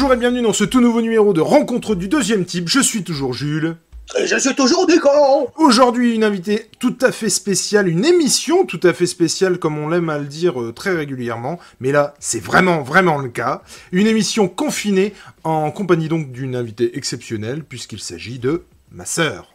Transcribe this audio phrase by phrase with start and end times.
[0.00, 2.70] Bonjour et bienvenue dans ce tout nouveau numéro de Rencontre du deuxième type.
[2.70, 3.76] Je suis toujours Jules.
[4.18, 5.10] Et je suis toujours Nico
[5.56, 9.90] Aujourd'hui, une invitée tout à fait spéciale, une émission tout à fait spéciale, comme on
[9.90, 11.60] l'aime à le dire euh, très régulièrement.
[11.80, 13.60] Mais là, c'est vraiment, vraiment le cas.
[13.92, 15.12] Une émission confinée,
[15.44, 19.54] en compagnie donc d'une invitée exceptionnelle, puisqu'il s'agit de ma sœur.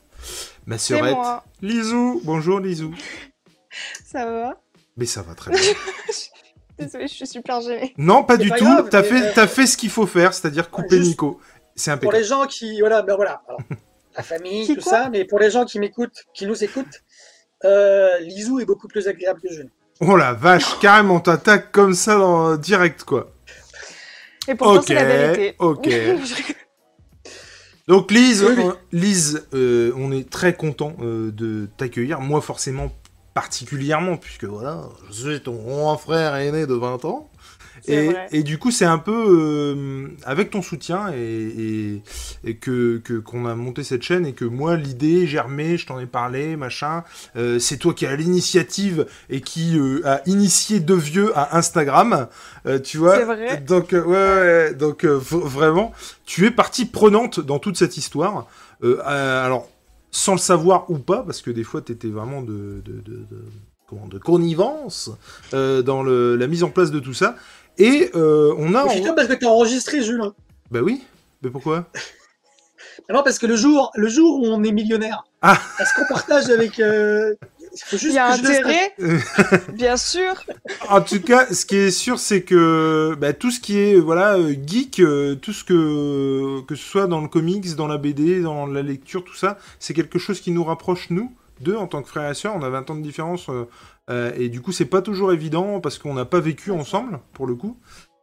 [0.68, 1.44] Ma sœurette, moi.
[1.64, 2.22] Lisou.
[2.24, 2.94] Bonjour Lisou.
[4.06, 4.62] Ça va?
[4.96, 5.60] Mais ça va très bien.
[6.78, 7.94] Désolée, je suis super gênée.
[7.98, 8.66] Non, pas du pas tout.
[8.90, 11.40] T'as mais, fait, euh, t'as fait ce qu'il faut faire, c'est-à-dire couper juste- Nico.
[11.76, 12.18] C'est Pour impeccable.
[12.18, 12.80] les gens qui.
[12.80, 13.42] Voilà, ben voilà.
[13.48, 13.62] Alors,
[14.18, 17.02] la famille, tout ça, mais pour les gens qui m'écoutent, qui nous écoutent,
[17.64, 19.70] euh, Lisou est beaucoup plus agréable que Jules.
[20.02, 23.32] Oh la vache, carrément, t'attaques comme ça dans direct, quoi.
[24.48, 25.56] Et pourtant, Ok, c'est la vérité.
[25.60, 25.90] ok.
[27.88, 28.64] Donc Lise, Oui, oui.
[28.66, 32.20] euh, Lise, euh, on est très content euh, de t'accueillir.
[32.20, 32.92] Moi forcément
[33.36, 37.30] particulièrement, puisque voilà, je suis ton grand frère aîné de 20 ans.
[37.88, 42.02] Et, et du coup, c'est un peu euh, avec ton soutien et, et-
[42.46, 46.06] et que qu'on a monté cette chaîne et que moi, l'idée germé, je t'en ai
[46.06, 47.04] parlé, machin.
[47.36, 52.28] euh, c'est toi qui as l'initiative et qui euh, a initié deux vieux à Instagram,
[52.84, 53.18] tu vois.
[53.18, 53.58] C'est vrai.
[53.58, 55.92] Donc ouais, ouais, donc vraiment,
[56.26, 58.48] tu es partie prenante dans toute cette histoire.
[59.04, 59.68] Alors
[60.16, 63.46] sans le savoir ou pas, parce que des fois, t'étais vraiment de, de, de, de-
[63.86, 65.10] comment, de connivence
[65.54, 67.36] euh, dans le, la mise en place de tout ça.
[67.78, 68.88] Et euh, on a...
[68.88, 70.22] Je sûr parce que t'as enregistré, Jules.
[70.72, 71.04] Bah oui,
[71.42, 71.88] mais pourquoi?
[73.14, 75.60] Non, parce que le jour, le jour où on est millionnaire, Ah.
[75.80, 76.80] est-ce qu'on partage avec.
[76.80, 77.36] Euh...
[77.76, 78.96] Il faut juste Il y a intérêt,
[79.74, 80.34] bien sûr.
[80.90, 84.38] En tout cas, ce qui est sûr, c'est que bah, tout ce qui est voilà
[84.38, 88.42] euh, geek, euh, tout ce que que ce soit dans le comics, dans la BD,
[88.42, 91.32] dans la lecture, tout ça, c'est quelque chose qui nous rapproche nous
[91.62, 92.56] deux en tant que frères et sœurs.
[92.56, 93.48] On a 20 ans de différence
[94.10, 97.48] euh, et du coup, c'est pas toujours évident parce qu'on n'a pas vécu ensemble pour
[97.48, 97.78] le coup.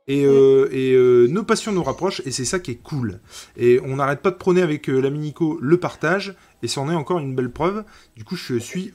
[0.08, 3.20] Et, euh, et euh, nos passions nous rapprochent et c'est ça qui est cool.
[3.56, 6.94] Et on n'arrête pas de prôner avec euh, l'ami Nico le partage et c'en est
[6.94, 7.84] encore une belle preuve.
[8.16, 8.92] Du coup, je suis.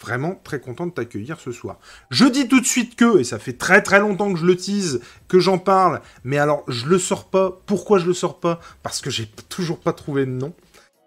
[0.00, 1.78] Vraiment très content de t'accueillir ce soir.
[2.10, 4.56] Je dis tout de suite que, et ça fait très très longtemps que je le
[4.56, 7.60] tease, que j'en parle, mais alors je le sors pas.
[7.66, 8.60] Pourquoi je le sors pas?
[8.82, 10.54] Parce que j'ai toujours pas trouvé de nom.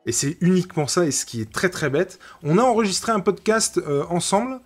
[0.07, 2.17] Et c'est uniquement ça, et ce qui est très très bête.
[2.41, 4.59] On a enregistré un podcast euh, ensemble,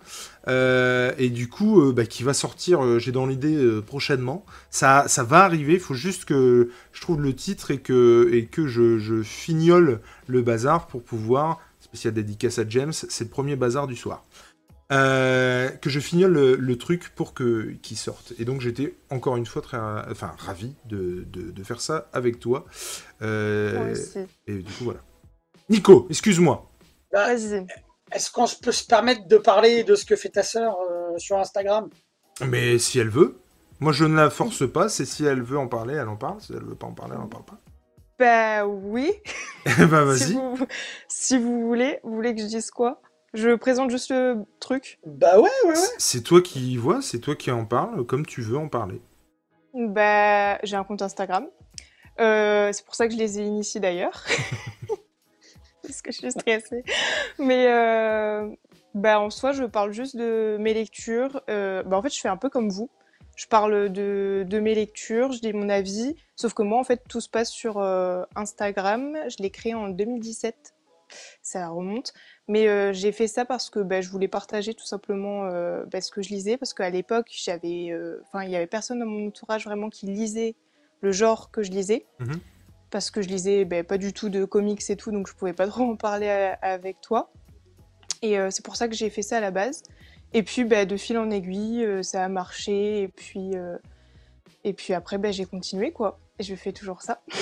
[0.48, 4.46] euh, et du coup, euh, bah, qui va sortir, j'ai dans l'idée, prochainement.
[4.70, 8.46] Ça, ça va arriver, il faut juste que je trouve le titre et que, et
[8.46, 11.60] que je, je fignole le bazar pour pouvoir,
[11.96, 14.24] spécial dédicace à James, c'est le premier bazar du soir.
[14.92, 18.34] Euh, que je fignole le, le truc pour que qu'il sorte.
[18.38, 22.38] Et donc j'étais encore une fois très, enfin ravi de, de, de faire ça avec
[22.38, 22.66] toi.
[23.20, 23.96] Euh,
[24.46, 25.00] et du coup voilà.
[25.68, 26.70] Nico, excuse-moi.
[27.12, 27.32] Bah.
[27.32, 31.36] Est-ce qu'on peut se permettre de parler de ce que fait ta sœur euh, sur
[31.36, 31.90] Instagram?
[32.46, 33.40] Mais si elle veut,
[33.80, 34.88] moi je ne la force pas.
[34.88, 36.40] C'est si elle veut en parler, elle en parle.
[36.40, 37.58] Si elle veut pas en parler, elle en parle pas.
[38.18, 39.12] Bah oui.
[39.90, 40.32] bah Si vas-y.
[40.32, 40.66] vous,
[41.08, 43.00] si vous voulez, vous voulez que je dise quoi?
[43.34, 44.98] Je présente juste le truc.
[45.04, 45.76] Bah ouais, ouais, ouais.
[45.98, 49.02] C'est toi qui y vois, c'est toi qui en parle, comme tu veux en parler.
[49.74, 51.46] Bah, j'ai un compte Instagram.
[52.18, 54.24] Euh, c'est pour ça que je les ai initiés d'ailleurs.
[55.82, 56.82] Parce que je suis stressée.
[57.38, 58.48] Mais euh,
[58.94, 61.42] bah, en soi, je parle juste de mes lectures.
[61.50, 62.88] Euh, bah, en fait, je fais un peu comme vous.
[63.36, 66.16] Je parle de, de mes lectures, je dis mon avis.
[66.36, 69.16] Sauf que moi, en fait, tout se passe sur euh, Instagram.
[69.28, 70.74] Je l'ai créé en 2017.
[71.42, 72.14] Ça remonte.
[72.48, 76.00] Mais euh, j'ai fait ça parce que bah, je voulais partager tout simplement euh, bah,
[76.00, 76.56] ce que je lisais.
[76.56, 77.92] Parce qu'à l'époque, j'avais,
[78.26, 80.56] enfin, il y avait personne dans mon entourage vraiment qui lisait
[81.02, 82.06] le genre que je lisais.
[82.20, 82.40] Mhm.
[82.90, 85.52] Parce que je lisais ben, pas du tout de comics et tout, donc je pouvais
[85.52, 87.30] pas trop en parler à- avec toi.
[88.22, 89.82] Et c'est pour ça que j'ai fait ça à la base.
[90.32, 93.02] Et puis, ben, de fil en aiguille, euh, ça a marché.
[93.02, 93.76] Et puis, euh,
[94.64, 96.18] et puis après, ben, j'ai continué, quoi.
[96.38, 97.22] Et je fais toujours ça.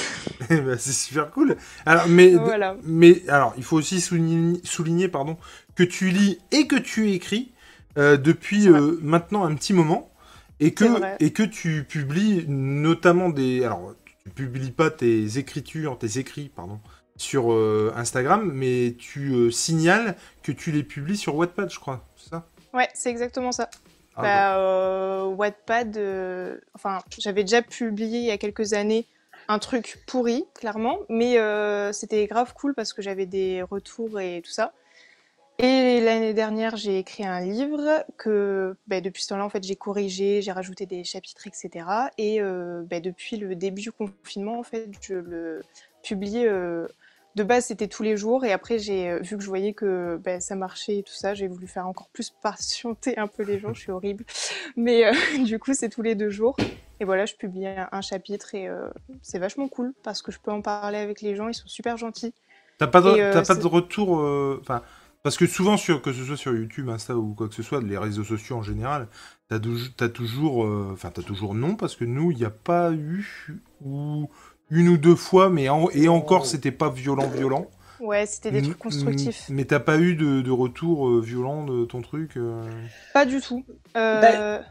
[0.51, 1.57] Eh ben, c'est super cool.
[1.87, 2.77] Alors, mais, Voilà.
[2.83, 5.37] mais alors, il faut aussi souligner, souligner pardon,
[5.75, 7.53] que tu lis et que tu écris
[7.97, 10.13] euh, depuis euh, maintenant un petit moment
[10.59, 10.85] et que,
[11.23, 13.65] et que tu publies notamment des.
[13.65, 13.95] Alors,
[14.25, 16.81] tu publies pas tes écritures, tes écrits, pardon,
[17.17, 22.05] sur euh, Instagram, mais tu signales que tu les publies sur Wattpad, je crois.
[22.17, 22.47] C'est ça?
[22.75, 23.71] Ouais, c'est exactement ça.
[24.17, 29.07] Ah, Bah, euh, Wattpad, euh, enfin, j'avais déjà publié il y a quelques années
[29.47, 34.43] un truc pourri, clairement, mais euh, c'était grave cool parce que j'avais des retours et
[34.43, 34.73] tout ça.
[35.59, 39.77] Et l'année dernière, j'ai écrit un livre que bah, depuis ce temps-là, en fait, j'ai
[39.77, 41.87] corrigé, j'ai rajouté des chapitres, etc.
[42.19, 45.63] Et bah, depuis le début du confinement, en fait, je le
[46.03, 46.47] publie
[47.35, 48.45] de base, c'était tous les jours.
[48.45, 51.35] Et après, j'ai euh, vu que je voyais que ben, ça marchait et tout ça.
[51.35, 53.75] J'ai voulu faire encore plus patienter un peu les gens.
[53.75, 54.25] Je suis horrible.
[54.77, 55.13] Mais euh,
[55.45, 56.57] du coup, c'est tous les deux jours.
[57.01, 58.89] Et voilà, je publie un, chapitre et euh,
[59.21, 61.49] c'est vachement cool parce que je peux en parler avec les gens.
[61.49, 62.33] Ils sont super gentils.
[62.79, 64.11] T'as pas de, Et, euh, pas de retour.
[64.61, 64.83] Enfin,
[65.25, 67.83] parce que souvent, sur, que ce soit sur YouTube, Insta ou quoi que ce soit,
[67.83, 69.09] les réseaux sociaux en général,
[69.49, 70.59] t'as toujours.
[70.93, 73.49] Enfin, t'as toujours non, parce que nous, il n'y a pas eu.
[73.83, 74.31] Ou
[74.71, 77.67] une ou deux fois, mais en- et encore, c'était pas violent, violent.
[78.01, 79.45] Ouais, c'était des trucs constructifs.
[79.49, 82.63] Mais t'as pas eu de, de retour euh, violent de ton truc euh
[83.15, 83.65] Pas du tout.
[83.97, 84.65] Euh, Ben,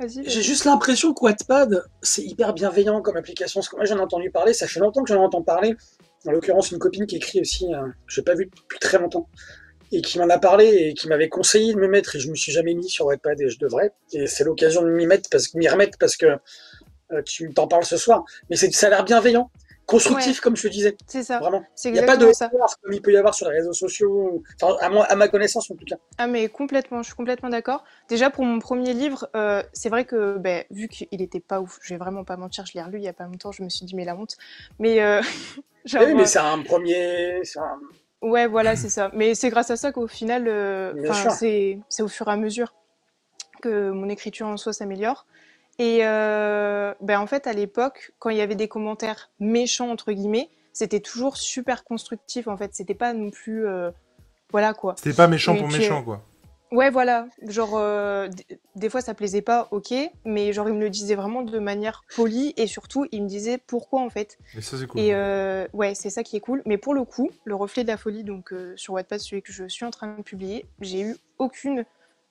[0.00, 0.28] Vas-y.
[0.28, 3.60] J'ai juste l'impression que Wattpad, c'est hyper bienveillant comme application.
[3.60, 5.76] Parce que moi, j'en ai entendu parler, ça fait longtemps que j'en entends parler.
[6.26, 8.98] En l'occurrence, une copine qui écrit aussi, euh, que je n'ai pas vu depuis très
[8.98, 9.28] longtemps,
[9.92, 12.34] et qui m'en a parlé et qui m'avait conseillé de me mettre, et je me
[12.34, 13.92] suis jamais mis sur Wattpad et je devrais.
[14.14, 16.36] Et c'est l'occasion de m'y mettre, parce que m'y remettre parce que euh,
[17.24, 18.24] tu t'en parles ce soir.
[18.48, 19.50] Mais ça a l'air bienveillant,
[19.86, 21.40] constructif, comme je te disais, C'est ça.
[21.40, 21.64] vraiment.
[21.84, 22.48] Il n'y a pas de ça.
[22.48, 25.68] comme il peut y avoir sur les réseaux sociaux, enfin, à, moi- à ma connaissance
[25.70, 25.96] en tout cas.
[26.18, 27.82] Ah mais complètement, je suis complètement d'accord.
[28.08, 31.78] Déjà pour mon premier livre, euh, c'est vrai que ben, vu qu'il était pas ouf,
[31.82, 33.68] je vais vraiment pas mentir, je l'ai relu il y a pas longtemps, je me
[33.68, 34.36] suis dit mais la honte.
[34.78, 35.20] Mais euh,
[35.84, 37.42] genre, oui, mais euh, c'est un premier.
[37.56, 37.80] un-
[38.28, 39.10] ouais voilà c'est ça.
[39.14, 40.92] Mais c'est grâce à ça qu'au final, euh,
[41.30, 42.74] c'est au fur et à mesure
[43.60, 45.26] que mon écriture en soi s'améliore.
[45.80, 50.12] Et euh, ben en fait à l'époque, quand il y avait des commentaires méchants entre
[50.12, 52.74] guillemets, c'était toujours super constructif en fait.
[52.74, 53.90] C'était pas non plus euh,
[54.52, 54.94] voilà quoi.
[54.98, 56.22] C'était pas méchant pour puis, méchant, euh, quoi.
[56.72, 57.26] Ouais, voilà.
[57.42, 58.28] Genre, euh,
[58.76, 59.92] des fois, ça plaisait pas, ok,
[60.24, 63.58] mais genre, il me le disait vraiment de manière polie et surtout, il me disait
[63.58, 64.38] pourquoi en fait.
[64.56, 65.00] Et ça, c'est cool.
[65.00, 66.62] Et euh, ouais, c'est ça qui est cool.
[66.66, 69.52] Mais pour le coup, le reflet de la folie, donc euh, sur Wattpad, celui que
[69.52, 71.84] je suis en train de publier, j'ai eu aucune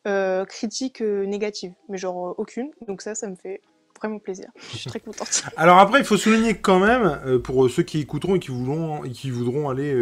[0.08, 2.72] euh, critique euh, négative, mais genre euh, aucune.
[2.88, 3.62] Donc ça, ça me fait
[3.98, 4.48] vraiment plaisir.
[4.72, 5.44] Je suis très contente.
[5.58, 9.04] Alors après, il faut souligner quand même, euh, pour ceux qui écouteront et qui voudront,
[9.04, 9.94] et qui voudront aller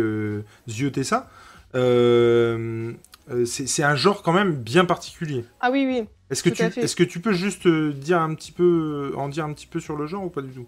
[0.67, 1.29] zioter ça,
[1.73, 5.45] c'est un genre quand même bien particulier.
[5.61, 6.07] Ah oui, oui.
[6.29, 9.53] Est-ce que, tu, est-ce que tu peux juste dire un petit peu, en dire un
[9.53, 10.67] petit peu sur le genre ou pas du tout?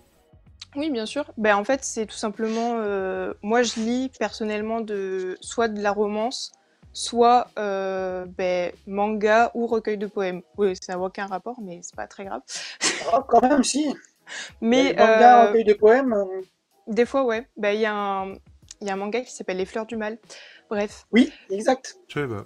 [0.75, 1.31] Oui, bien sûr.
[1.37, 2.77] Ben, en fait, c'est tout simplement.
[3.43, 6.51] moi, je lis personnellement de soit de la romance,
[6.93, 10.41] soit euh, ben, manga ou recueil de poèmes.
[10.57, 12.41] Oui, ça n'a aucun rapport, mais c'est pas très grave.
[13.11, 13.93] Ah, quand même, si.
[14.61, 16.13] Mais Les mangas, euh, recueil de poèmes.
[16.13, 16.41] euh,
[16.87, 17.47] des fois, ouais.
[17.57, 18.33] Ben, Il y, a un-
[18.81, 20.17] il y a un manga qui s'appelle Les Fleurs du Mal.
[20.69, 21.05] Bref.
[21.11, 21.97] Oui, exact.
[22.07, 22.45] Je sais pas.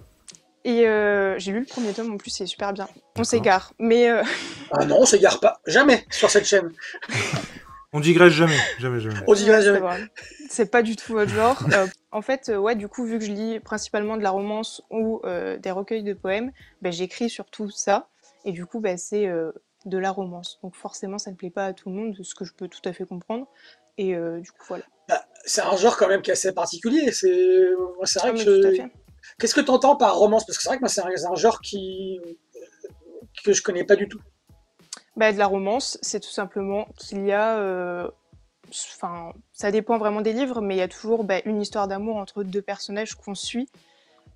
[0.66, 2.88] Et euh, j'ai lu le premier tome en plus, c'est super bien.
[3.18, 3.74] On s'égare.
[3.78, 4.22] Mais euh,
[4.70, 5.60] Ah non, on s'égare pas.
[5.66, 6.72] Jamais sur cette chaîne.
[7.96, 9.20] On digresse jamais, jamais, jamais.
[9.28, 9.80] On c'est jamais.
[10.50, 11.56] C'est pas du tout votre genre.
[11.74, 14.82] Euh, en fait, euh, ouais, du coup, vu que je lis principalement de la romance
[14.90, 16.50] ou euh, des recueils de poèmes,
[16.82, 18.08] ben, j'écris surtout ça.
[18.44, 19.52] Et du coup, ben, c'est euh,
[19.86, 20.58] de la romance.
[20.62, 22.82] Donc forcément, ça ne plaît pas à tout le monde, ce que je peux tout
[22.84, 23.46] à fait comprendre.
[23.96, 24.84] Et euh, du coup, voilà.
[25.44, 27.12] C'est un genre quand même qui est assez particulier.
[27.12, 28.76] C'est vrai Ah, que.
[29.38, 30.44] Qu'est-ce que tu entends par romance?
[30.44, 32.20] Parce que c'est vrai que moi, c'est un, c'est un genre qui
[33.44, 34.20] que je connais pas du tout.
[35.16, 37.58] Bah, de la romance, c'est tout simplement qu'il y a.
[37.58, 38.08] euh,
[38.96, 42.16] Enfin, ça dépend vraiment des livres, mais il y a toujours bah, une histoire d'amour
[42.16, 43.68] entre deux personnages qu'on suit.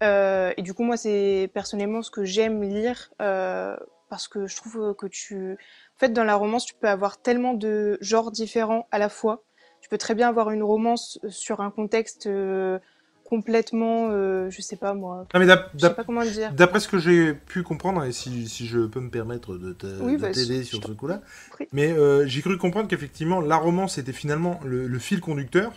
[0.02, 3.76] Euh, et du coup, moi, c'est personnellement ce que j'aime lire euh,
[4.10, 5.54] parce que je trouve que tu.
[5.96, 9.42] En fait, dans la romance, tu peux avoir tellement de genres différents à la fois.
[9.80, 12.28] Tu peux très bien avoir une romance sur un contexte
[13.28, 14.08] complètement.
[14.10, 15.26] euh, je sais pas moi.
[15.34, 16.50] Non, mais Je sais pas comment le dire.
[16.52, 20.16] D'après ce que j'ai pu comprendre, et si, si je peux me permettre de Oui,
[20.16, 21.20] bah, t'aider sur ce coup-là,
[21.72, 25.72] mais euh, j'ai cru comprendre qu'effectivement, la romance était finalement le, le fil conducteur,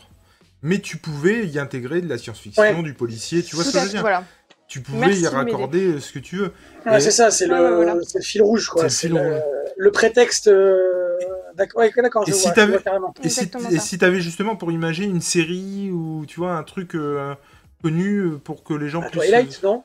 [0.64, 2.84] mais tu pouvais y intégrer de la science-fiction, Ouais.
[2.84, 4.02] du policier, tu vois Tout ce que je veux dire?
[4.02, 4.24] voilà.
[4.68, 6.54] Tu pouvais Merci y raccorder euh, ce que tu veux.
[6.90, 7.98] Et- c'est ça, c'est le, ouais, voilà.
[8.04, 8.84] c'est le fil rouge, quoi.
[8.84, 9.42] Le fil le, rouge.
[9.76, 10.48] le prétexte.
[10.48, 11.11] euh,
[11.56, 13.14] D'accord, ouais, d'accord, je Et si vois, je vois carrément.
[13.24, 16.96] Et si, et si t'avais justement pour imaginer une série ou tu vois un truc
[16.96, 17.36] euh,
[17.84, 19.24] connu euh, pour que les gens À puissent.
[19.24, 19.84] Twilight, non?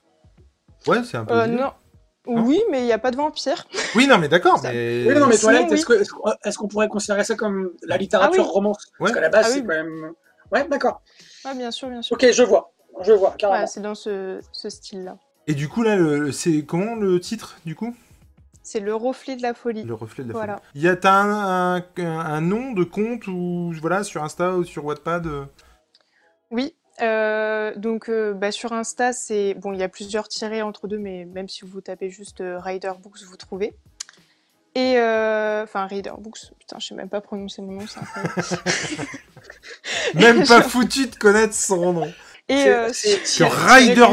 [0.87, 1.35] Ouais, c'est un peu.
[1.35, 1.73] Euh, non.
[2.29, 2.43] Non?
[2.45, 3.67] Oui, mais il n'y a pas de vampire.
[3.95, 4.61] Oui, non, mais d'accord.
[4.63, 5.05] Mais...
[5.07, 5.75] Oui, non, mais Twilight, oui.
[5.75, 8.53] est-ce que- est-ce qu'on est-ce qu'on pourrait considérer ça comme la littérature Ah oui.
[8.53, 8.79] romance?
[8.99, 8.99] Ouais.
[8.99, 10.13] Parce qu'à la base, Ah c'est quand même.
[10.51, 11.03] Ouais, d'accord.
[11.45, 12.15] Ah, bien sûr, bien sûr.
[12.15, 12.73] Ok, je vois.
[13.03, 13.67] Je vois, carrément.
[13.67, 15.19] C'est dans ce, ce style-là.
[15.47, 17.95] Et du coup là, le- c'est comment le titre du coup?
[18.67, 19.85] C'est le reflet de la folie.
[19.85, 20.57] Le reflet de la Voilà.
[20.57, 20.67] folie.
[20.75, 24.85] Il y a un, un, un nom de compte ou voilà sur Insta ou sur
[24.85, 25.45] Wattpad euh,
[26.51, 26.75] Oui.
[27.01, 30.99] euh, donc euh, bah, sur Insta, c'est bon, il y a plusieurs tirés entre deux,
[30.99, 33.77] mais même si vous tapez juste Rider Books, vous trouvez.
[34.75, 38.33] Et euh, enfin Rider Books, putain, je sais même pas prononcer mon nom, c'est incroyable.
[40.15, 42.13] Même pas foutu de connaître son nom.
[42.49, 44.07] Et euh, Sur Rider,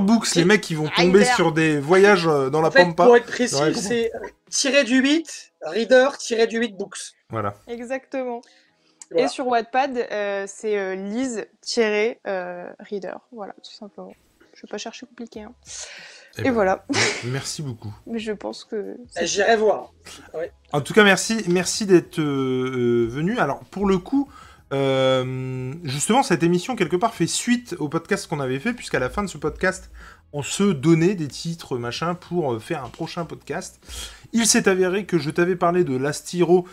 [0.00, 1.32] Books, les mecs qui vont tomber Rider.
[1.36, 3.04] sur des voyages euh, dans la En fait, pampa.
[3.04, 4.10] pour être précis, c'est
[4.50, 6.98] tiré du 8, reader, tiré du 8 books.
[7.30, 7.54] Voilà.
[7.66, 8.40] exactement.
[9.10, 9.26] Voilà.
[9.26, 13.14] Et sur Wattpad, euh, c'est euh, Lise-Reader.
[13.32, 14.12] voilà, tout simplement.
[14.54, 15.42] Je vais pas chercher compliqué.
[15.42, 15.52] hein.
[16.38, 16.84] Eh Et ben, voilà.
[17.24, 17.92] Merci beaucoup.
[18.06, 18.96] Mais je pense que.
[19.20, 19.92] Eh, J'irai voir.
[20.72, 23.38] En tout cas, merci, merci d'être euh, venu.
[23.38, 24.28] Alors, pour le coup,
[24.72, 29.10] euh, justement, cette émission, quelque part, fait suite au podcast qu'on avait fait, puisqu'à la
[29.10, 29.90] fin de ce podcast,
[30.32, 33.78] on se donnait des titres, machin, pour euh, faire un prochain podcast.
[34.32, 36.66] Il s'est avéré que je t'avais parlé de l'Astiro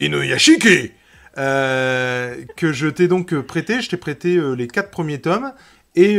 [0.00, 0.92] Inoyashike,
[1.38, 3.80] euh, que je t'ai donc prêté.
[3.80, 5.52] Je t'ai prêté les quatre premiers tomes.
[5.94, 6.18] Et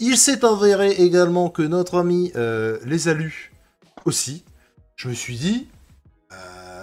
[0.00, 2.30] il s'est avéré également que notre ami
[2.84, 3.52] les a lus
[4.04, 4.44] aussi.
[4.96, 5.68] Je me suis dit,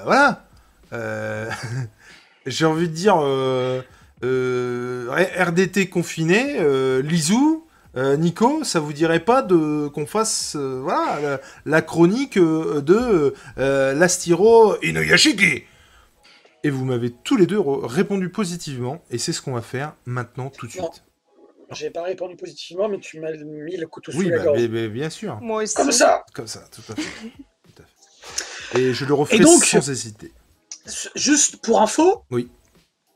[0.05, 0.47] voilà.
[2.45, 3.81] J'ai envie de dire euh,
[4.23, 7.65] euh, RDT confiné, euh, Lizou,
[7.97, 12.81] euh, Nico, ça vous dirait pas de qu'on fasse euh, voilà la, la chronique euh,
[12.81, 15.63] de euh, l'Astiro Inoyashiki
[16.63, 20.49] Et vous m'avez tous les deux répondu positivement, et c'est ce qu'on va faire maintenant
[20.49, 21.03] tout de suite.
[21.71, 24.67] J'ai pas répondu positivement, mais tu m'as mis le couteau Oui, sous la bah, gorge.
[24.69, 25.73] mais bien sûr, Moi aussi.
[25.73, 27.01] Comme ça comme ça, tout à fait.
[27.63, 27.85] Tout à
[28.75, 28.79] fait.
[28.81, 30.31] Et je le referai Et donc- sans hésiter.
[31.15, 32.49] Juste pour info, Oui.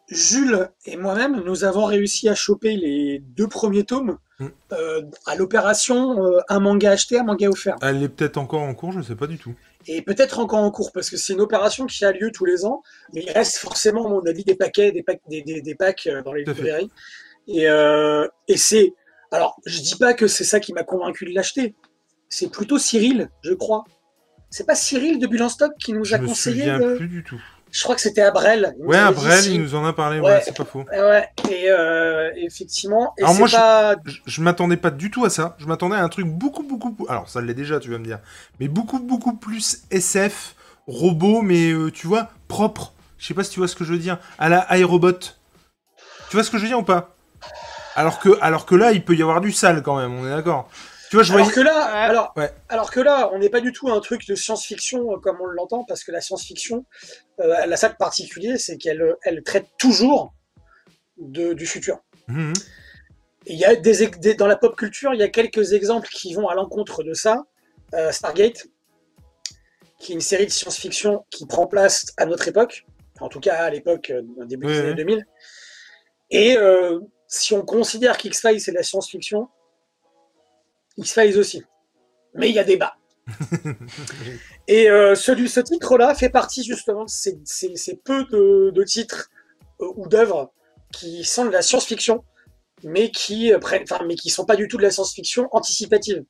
[0.10, 4.48] Jules et moi-même, nous avons réussi à choper les deux premiers tomes Mm.
[4.72, 7.76] euh, à l'opération euh, un manga acheté, un manga offert.
[7.82, 9.54] Elle est peut-être encore en cours, je sais pas du tout.
[9.86, 12.64] Et peut-être encore en cours, parce que c'est une opération qui a lieu tous les
[12.66, 12.82] ans,
[13.14, 16.08] mais il reste forcément, à mon avis, des paquets, des packs, des, des, des packs
[16.08, 16.90] euh, dans les librairies.
[17.48, 18.94] Et, euh, et c'est.
[19.32, 21.76] Alors, je dis pas que c'est ça qui m'a convaincu de l'acheter.
[22.30, 23.84] C'est plutôt Cyril, je crois.
[24.50, 26.62] C'est pas Cyril de Bulle Stock qui nous Je a me conseillé.
[26.62, 27.42] souviens de- plus du tout.
[27.72, 28.76] Je crois que c'était Abrel.
[28.80, 30.42] Ouais, Abrel, il nous en a parlé, ouais, Ouais.
[30.44, 30.84] c'est pas faux.
[30.92, 33.96] Ouais, et euh, effectivement, et Alors c'est moi, je- pas.
[34.06, 35.56] Je, je m'attendais pas du tout à ça.
[35.60, 36.96] Je m'attendais à un truc beaucoup, beaucoup.
[37.10, 38.20] Alors, ça l'est déjà, tu vas me dire.
[38.60, 40.56] Mais beaucoup, beaucoup plus SF,
[40.88, 42.94] robot, mais euh, tu vois, propre.
[43.20, 44.18] Je sais pas si tu vois ce que je veux dire.
[44.40, 45.20] À la iRobot.
[46.30, 47.16] Tu vois ce que je veux dire ou pas?
[47.96, 50.30] Alors que, alors que là, il peut y avoir du sale quand même, on est
[50.30, 50.70] d'accord.
[51.10, 51.46] Tu vois, je voyais.
[51.46, 51.98] Alors que là, Ouais.
[52.10, 52.52] alors, Ouais.
[52.70, 55.46] alors que là, on n'est pas du tout un truc de science-fiction euh, comme on
[55.48, 56.86] l'entend, parce que la science-fiction,
[57.40, 60.34] euh, elle a ça de particulier, c'est qu'elle euh, elle traite toujours
[61.18, 62.00] de, du futur.
[62.28, 62.54] Mhm.
[63.48, 66.34] Et il y a des, dans la pop culture, il y a quelques exemples qui
[66.34, 67.46] vont à l'encontre de ça.
[67.96, 68.68] Euh, Stargate,
[69.98, 72.86] qui est une série de science-fiction qui prend place à notre époque,
[73.20, 74.86] en tout cas à l'époque euh, au début Oui, des oui.
[74.86, 75.26] années 2000.
[76.30, 79.48] Et euh, si on considère qu'X-Files c'est de la science-fiction,
[81.00, 81.64] X-Files aussi.
[82.36, 82.94] Mais il y a débat.
[84.68, 88.84] Et euh, celui, ce titre-là fait partie justement de ces, ces- ces peu de, de
[88.84, 89.30] titres
[89.82, 90.52] euh, ou d'œuvres
[90.94, 92.24] qui sont de la science-fiction,
[92.84, 96.24] mais qui euh, prennent, enfin, mais qui sont pas du tout de la science-fiction anticipative.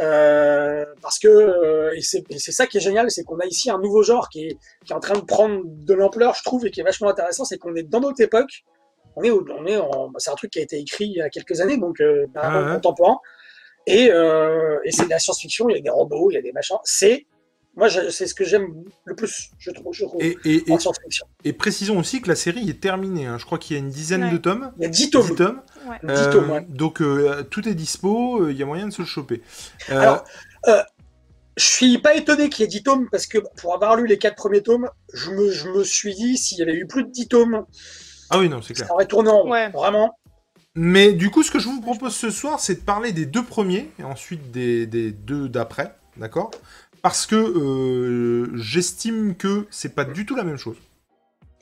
[0.00, 4.02] Euh, parce que et c'est ça qui est génial, c'est qu'on a ici un nouveau
[4.04, 6.80] genre qui est, qui est en train de prendre de l'ampleur, je trouve, et qui
[6.80, 8.62] est vachement intéressant, c'est qu'on est dans notre époque.
[9.16, 9.76] On est, on est
[10.18, 12.60] c'est un truc qui a été écrit il y a quelques années, donc euh, vraiment
[12.60, 12.74] Ouais, ouais.
[12.76, 13.18] contemporain.
[13.90, 16.42] Et, euh, et c'est de la science-fiction, il y a des robots, il y a
[16.42, 16.76] des machins.
[16.84, 17.26] C'est,
[17.76, 20.36] moi, c'est ce que j'aime le plus, je trouve, je trouve Et,
[20.68, 21.26] en science-fiction.
[21.44, 23.26] et précisons aussi que la série est terminée.
[23.26, 23.38] hein.
[23.38, 24.30] Je crois qu'il y a une dizaine Ouais.
[24.32, 24.72] de tomes.
[24.78, 25.26] Il y a 10 tomes.
[25.28, 25.62] 10 tomes.
[25.88, 25.96] Ouais.
[26.02, 26.66] 10 Euh, tomes, ouais.
[26.68, 29.42] Donc euh, tout est dispo, euh, il y a moyen de se le choper.
[29.90, 30.24] Euh, Alors,
[31.56, 34.16] Je suis pas étonné qu'il y ait 10 tomes, parce que pour avoir lu les
[34.18, 37.10] 4 premiers tomes, je me, je me suis dit, s'il y avait eu plus de
[37.10, 37.64] 10 tomes,
[38.30, 38.86] ah oui, non, c'est clair.
[38.86, 39.44] ça aurait tourné en.
[39.70, 40.16] Vraiment.
[40.80, 43.42] Mais du coup, ce que je vous propose ce soir, c'est de parler des deux
[43.42, 46.52] premiers et ensuite des, des deux d'après, d'accord?
[47.02, 50.76] Parce que euh, j'estime que c'est pas du tout la même chose.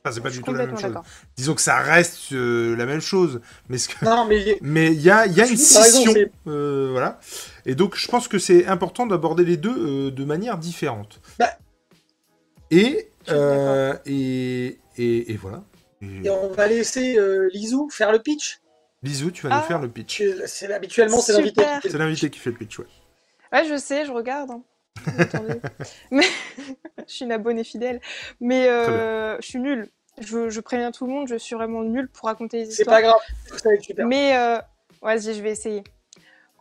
[0.04, 0.92] Enfin, c'est pas Je du tout la même chose.
[1.37, 4.42] Disons que ça reste euh, la même chose, mais ce que- Non, mais
[4.92, 6.14] il y a, y une raison, scission,
[6.46, 7.18] euh, voilà.
[7.64, 11.20] Et donc, je pense que c'est important d'aborder les deux euh, de manière différente.
[11.38, 11.56] Bah.
[12.70, 15.64] Et, euh, et, et, et voilà.
[16.02, 18.61] Et- et on va laisser euh, Lizou faire le pitch?
[19.07, 19.59] Bisous, tu vas Ah.
[19.61, 20.23] nous faire le pitch.
[20.47, 21.63] C'est habituellement c'est l'invité.
[21.63, 22.87] Qui fait C'est l'invité qui fait le pitch, ouais.
[23.53, 24.51] Ouais, je sais, je regarde.
[24.51, 24.63] hein.
[26.11, 26.25] Mais
[27.07, 28.01] je suis une abonnée fidèle.
[28.41, 29.89] Mais euh, je suis nulle.
[30.19, 32.97] Je, je préviens tout le monde, je suis vraiment nulle pour raconter les C'est histoires.
[32.97, 33.21] pas grave,
[33.57, 34.07] ça va être super.
[34.07, 34.59] Mais euh,
[35.03, 35.85] vas-y, je vais essayer.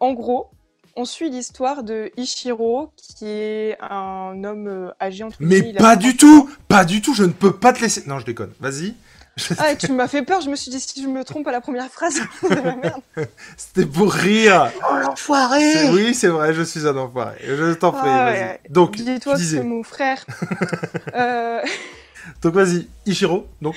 [0.01, 0.49] En gros,
[0.97, 5.99] on suit l'histoire de Ichiro, qui est un homme euh, âgé entre Mais pas 50
[5.99, 8.03] du tout Pas du tout, je ne peux pas te laisser...
[8.07, 8.93] Non, je déconne, vas-y.
[9.59, 11.59] Ah, tu m'as fait peur, je me suis dit si je me trompe à la
[11.61, 13.01] première phrase, c'est la merde.
[13.57, 17.37] C'était pour rire Oh l'enfoiré Oui, c'est vrai, je suis un enfoiré.
[17.43, 18.39] Je t'en prie, Ah, vas-y.
[18.39, 18.59] ouais.
[18.69, 19.57] Donc, tu Dis-toi que disais.
[19.57, 20.25] c'est mon frère.
[21.15, 21.61] Euh,
[22.41, 23.75] Donc, vas-y, Ichiro, donc.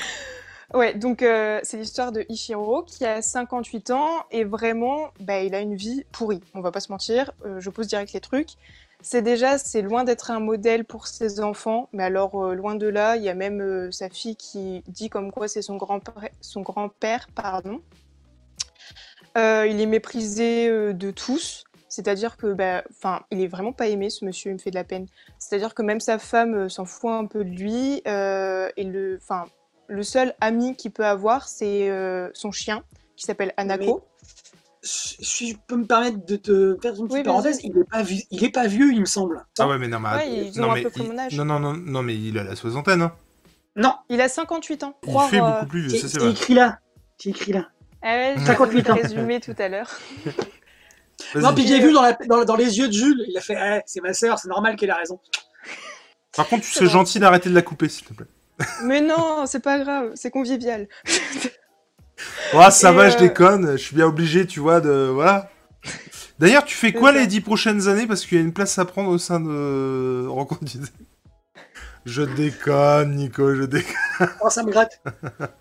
[0.74, 5.54] Ouais, donc euh, c'est l'histoire de Ichiro qui a 58 ans et vraiment, bah, il
[5.54, 6.40] a une vie pourrie.
[6.54, 8.50] On va pas se mentir, euh, je pose direct les trucs.
[9.00, 12.88] C'est déjà, c'est loin d'être un modèle pour ses enfants, mais alors euh, loin de
[12.88, 16.30] là, il y a même euh, sa fille qui dit comme quoi c'est son grand-père,
[16.56, 17.80] grand-père, pardon.
[19.36, 24.10] Euh, il est méprisé de tous, c'est-à-dire que, bah, enfin, il est vraiment pas aimé,
[24.10, 25.06] ce monsieur, il me fait de la peine.
[25.38, 29.20] C'est-à-dire que même sa femme s'en fout un peu de lui, et le,
[29.86, 31.88] le seul ami qu'il peut avoir, c'est
[32.34, 32.82] son chien,
[33.14, 34.02] qui s'appelle Anako.
[34.90, 38.02] Si je peux me permettre de te faire une petite Oui, parenthèse, il est, pas
[38.02, 39.44] vi- il est pas vieux, il me semble.
[39.58, 41.34] Ah ouais, mais non, mais, Ouais, ils ont non, mais il- mon âge.
[41.36, 43.02] non, non, non, non, mais il a la soixantaine.
[43.02, 43.12] Hein.
[43.76, 44.96] Non, Il a 58 ans.
[45.02, 46.30] Il Croire, fait euh, beaucoup plus vieux, ça c'est vrai.
[46.30, 46.78] écrit là?
[47.18, 47.68] C'est écrit là?
[48.02, 48.94] Ah ouais, j'ai 58 ans.
[48.94, 49.90] résumé tout à l'heure.
[51.34, 53.56] Non, puis j'ai vu dans, la- dans, dans les yeux de Jules, il a fait
[53.60, 55.20] Eh, c'est ma sœur, c'est normal qu'elle a raison.
[56.34, 58.26] Par contre, tu serais gentil d'arrêter de la couper, s'il te plaît.
[58.84, 60.88] Mais non, c'est pas grave, c'est convivial.
[62.54, 63.72] Ouais, ça Et, va, je euh, déconne.
[63.72, 65.10] Je suis bien obligé, tu vois, de.
[65.12, 65.50] Voilà.
[66.38, 67.18] D'ailleurs, tu fais quoi ça.
[67.18, 68.06] les dix prochaines années?
[68.06, 70.88] Parce qu'il y a une place à prendre au sein de Rencontre d'idées.
[72.04, 73.94] Je déconne, Nico, je déconne.
[74.40, 75.00] Oh, ça me gratte.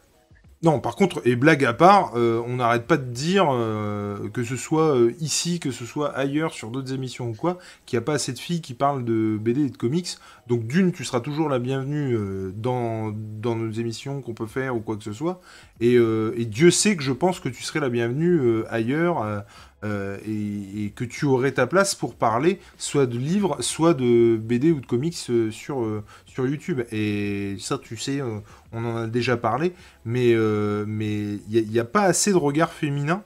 [0.64, 4.44] Non, par contre, et blague à part, euh, on n'arrête pas de dire, euh, que
[4.44, 8.02] ce soit euh, ici, que ce soit ailleurs, sur d'autres émissions ou quoi, qu'il n'y
[8.02, 10.18] a pas assez de filles qui parlent de BD et de comics.
[10.48, 12.18] Donc d'une, tu seras toujours la bienvenue
[12.56, 15.42] dans, nos émissions qu'on peut faire ou quoi que ce soit.
[15.80, 16.00] Et,
[16.46, 19.44] Dieu sait que je pense que tu serais la bienvenue ailleurs
[19.84, 24.80] et, que tu aurais ta place pour parler soit de livres, soit de BD ou
[24.80, 25.18] de comics
[25.52, 26.04] sur,
[26.38, 26.82] sur YouTube.
[26.92, 29.74] Et ça, tu sais, on en a déjà parlé.
[30.06, 33.24] Mais euh, mais il n'y a, pas assez de regard féminin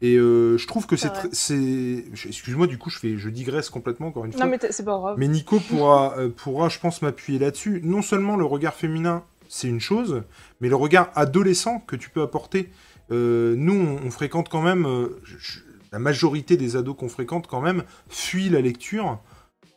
[0.00, 4.08] et euh, je trouve que C'est c'est excuse-moi du coup je fais je digresse complètement
[4.08, 4.44] encore une fois.
[4.44, 5.16] Non, mais c'est pas grave.
[5.18, 7.80] mais Nico pourra euh, pourra je pense m'appuyer là-dessus.
[7.84, 10.22] Non seulement le regard féminin c'est une chose
[10.60, 12.70] mais le regard adolescent que tu peux apporter.
[13.10, 14.86] Euh, nous on, on fréquente quand même
[15.24, 15.60] je- je-
[15.92, 19.18] la majorité des ados qu'on fréquente quand même fuient la lecture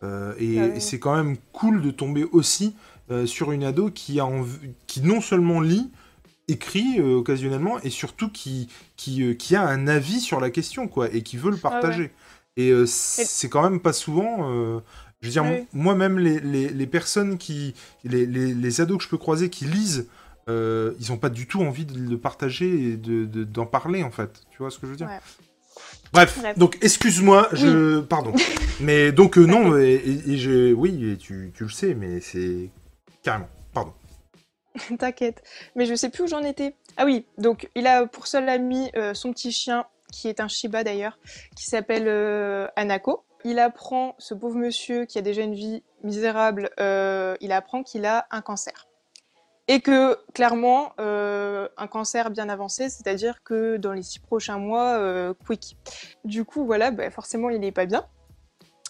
[0.05, 0.77] Euh, et, Ah oui.
[0.77, 2.75] et c'est quand même cool de tomber aussi
[3.11, 5.89] euh, sur une ado qui a env- qui non seulement lit
[6.47, 11.11] écrit euh, occasionnellement et surtout qui qui, qui a un avis sur la question quoi
[11.13, 12.11] et qui veut le partager
[12.57, 14.47] et c'est quand même pas souvent
[15.21, 15.65] je veux dire Oui.
[15.73, 20.07] moi-même les, les, les personnes qui les, ados que je peux croiser qui lisent
[20.47, 24.11] ils ont pas du tout envie de le partager et de de- d'en parler en
[24.11, 25.07] fait tu vois ce que je veux dire?
[25.07, 25.19] Ouais.
[26.13, 26.57] Bref, Bref.
[26.57, 28.33] donc excuse-moi, je pardon,
[28.79, 32.21] mais donc euh, non, et, et- et je oui, et tu, tu le sais, mais
[32.21, 32.69] c'est
[33.23, 33.93] carrément, pardon.
[34.99, 35.43] T'inquiète.
[35.75, 36.75] Mais je sais plus où j'en étais.
[36.97, 40.47] Ah oui, donc il a pour seul ami euh, son petit chien, qui est un
[40.47, 41.17] Shiba d'ailleurs,
[41.55, 43.23] qui s'appelle euh, Anako.
[43.43, 48.05] Il apprend, ce pauvre monsieur qui a déjà une vie misérable, euh, il apprend qu'il
[48.05, 48.87] a un cancer.
[49.67, 54.97] Et que clairement, euh, un cancer bien avancé, c'est-à-dire que dans les six prochains mois,
[54.97, 55.77] euh, quick.
[56.23, 58.05] Du coup, voilà, bah, forcément, il est pas bien.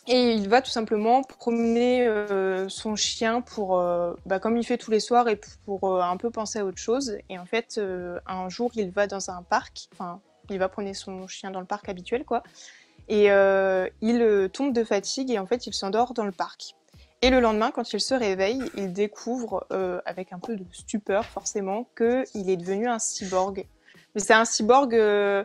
[0.08, 3.82] Et il va tout simplement promener euh, son chien pour,
[4.26, 7.18] bah, comme il fait tous les soirs, et pour un peu penser à autre chose.
[7.30, 7.82] Et en fait,
[8.28, 11.66] un jour, il va dans un parc, enfin, il va promener son chien dans le
[11.66, 12.44] parc habituel, quoi.
[13.08, 13.30] Et
[14.02, 16.76] il tombe de fatigue et en fait, il s'endort dans le parc.
[17.22, 21.26] Et le lendemain, quand il se réveille, il découvre, euh, avec un peu de stupeur
[21.26, 23.66] forcément, qu'il est devenu un cyborg.
[24.14, 25.44] Mais c'est un cyborg, euh,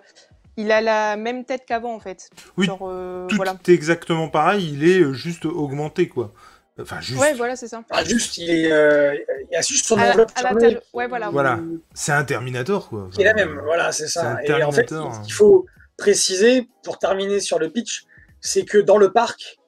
[0.56, 2.28] il a la même tête qu'avant en fait.
[2.56, 3.54] Oui, Genre, euh, Tout voilà.
[3.66, 6.32] est exactement pareil, il est juste augmenté quoi.
[6.80, 7.20] Enfin juste.
[7.20, 7.82] Ouais, voilà, c'est ça.
[7.90, 9.14] Ah, juste, il, est, euh,
[9.50, 11.30] il a juste son À la- enveloppe à l'intérieur- ouais, voilà.
[11.30, 11.60] Voilà.
[11.94, 13.08] C'est un Terminator quoi.
[13.12, 13.60] qui est la Enfin, même.
[13.64, 14.38] Voilà, c'est ça.
[14.44, 15.22] c'est un Et en fait, Terminator, hein.
[15.26, 15.66] il faut
[15.98, 18.04] préciser, pour terminer sur le pitch,
[18.40, 19.58] c'est que dans le parc,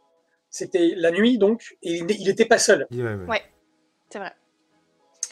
[0.53, 2.87] c'était la nuit donc, et il n'était pas seul.
[2.93, 3.15] ouais, ouais.
[3.29, 3.43] Ouais.
[4.11, 4.33] C'est vrai.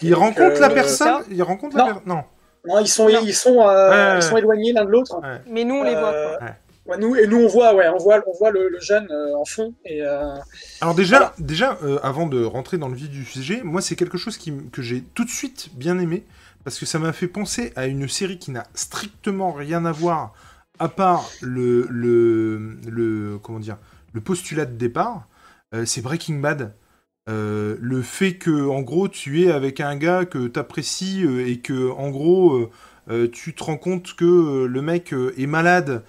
[0.03, 1.07] Il Donc, rencontre euh, la mais personne.
[1.07, 1.89] ça- Il rencontre la Non.
[1.93, 2.09] personne.
[2.09, 2.23] Non.
[2.67, 3.21] Non, ils sont, Non.
[3.23, 5.21] ils sont, euh, Ouais, ouais, ils sont éloignés l'un de l'autre.
[5.47, 6.47] Mais nous, on les voit, Euh, quoi.
[6.87, 9.35] ouais, nous, et nous, on voit, ouais, on voit, on voit le, le jeune euh,
[9.37, 9.75] en fond.
[9.85, 10.35] Et, euh,
[10.81, 11.35] Alors déjà, Voilà.
[11.39, 14.53] déjà euh, avant de rentrer dans le vif du sujet, moi c'est quelque chose qui,
[14.73, 16.25] que j'ai tout de suite bien aimé
[16.65, 20.33] parce que ça m'a fait penser à une série qui n'a strictement rien à voir
[20.79, 23.77] à part le le, le comment dire
[24.13, 25.29] le postulat de départ.
[25.75, 26.75] Euh, c'est Breaking Bad.
[27.29, 31.59] Euh, le fait que en gros tu es avec un gars que t'apprécies euh, et
[31.61, 32.71] que en gros
[33.11, 36.03] euh, tu te rends compte que le mec est malade,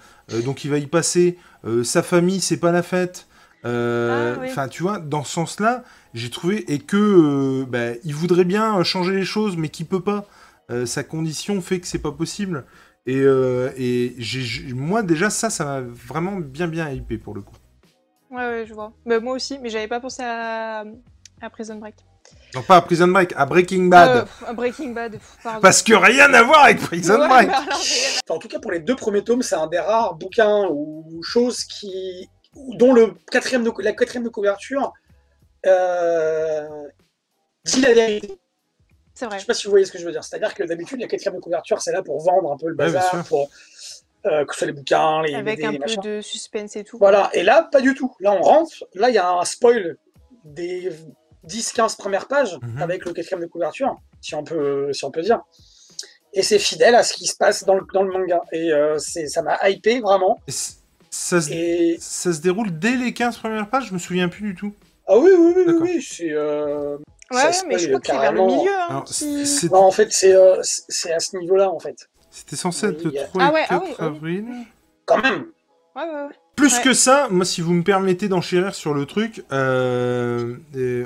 [0.44, 1.36] donc il va y passer.
[1.84, 3.26] sa famille c'est pas la fête.
[3.64, 4.46] Ah, oui.
[4.50, 5.84] Enfin, tu vois, dans ce sens-là,
[6.14, 10.26] j'ai trouvé et que bah, il voudrait bien changer les choses, mais qu'il peut pas.
[10.86, 12.64] Sa condition fait que c'est pas possible.
[13.06, 17.42] Et, et j'ai- j'ai- moi déjà ça, ça m'a vraiment bien bien hypé pour le
[17.42, 17.56] coup.
[18.32, 18.92] Ouais, ouais, je vois.
[19.04, 20.84] Mais moi aussi, mais j'avais pas pensé à,
[21.40, 21.94] à Prison Break.
[22.54, 25.60] Non pas à Prison Break, à Breaking Bad, Euh, à Breaking Bad, pardon.
[25.60, 27.48] parce que rien à voir avec Prison Ouais, Break.
[27.48, 30.66] alors, enfin, en tout cas, pour les deux premiers tomes, c'est un des rares bouquins
[30.70, 34.92] ou choses qui, dont le quatrième de, la quatrième de couverture
[35.66, 36.68] euh,
[37.64, 38.38] dit la vérité.
[39.14, 39.36] C'est vrai.
[39.36, 40.24] Je sais pas si vous voyez ce que je veux dire.
[40.24, 43.24] C'est-à-dire que d'habitude, la quatrième de couverture, c'est là pour vendre un peu le bazar,
[43.28, 43.50] pour
[44.26, 46.02] euh, que ce soit les bouquins, les Avec BD, un les peu machins.
[46.02, 46.98] de suspense et tout.
[46.98, 48.14] Voilà, et là, pas du tout.
[48.20, 49.96] Là, on rentre, là, il y a un spoil
[50.44, 50.90] des
[51.46, 52.82] 10-15 premières pages Mhm.
[52.82, 55.40] avec le quatrième de couverture, si on peut, si on peut dire.
[56.34, 58.40] Et c'est fidèle à ce qui se passe dans le, dans le manga.
[58.52, 60.38] Et euh, c'est, ça m'a hypé vraiment.
[61.10, 64.42] Ça, se, Et ça se déroule dès les 15 premières pages, je me souviens plus
[64.42, 64.72] du tout.
[65.06, 66.30] ah oui, oui, oui, oui, c'est.
[66.30, 66.96] euh,
[67.30, 68.70] Ouais, mais je crois que c'est vers le milieu.
[68.70, 71.78] Hein, Alors, qui- c'est- Non, en fait, c'est, euh, c'est c'est à ce niveau-là, en
[71.78, 71.96] fait.
[72.34, 74.02] C'était censé être le il y a- 3 Ah et ouais, ah 4 oui, ah
[74.08, 74.16] oui.
[74.16, 74.44] avril.
[75.04, 75.44] Quand même.
[75.94, 76.28] Ouais, ouais, ouais.
[76.56, 76.82] Plus Ouais.
[76.82, 80.56] que ça, moi, si vous me permettez d'enchérir sur le truc, euh,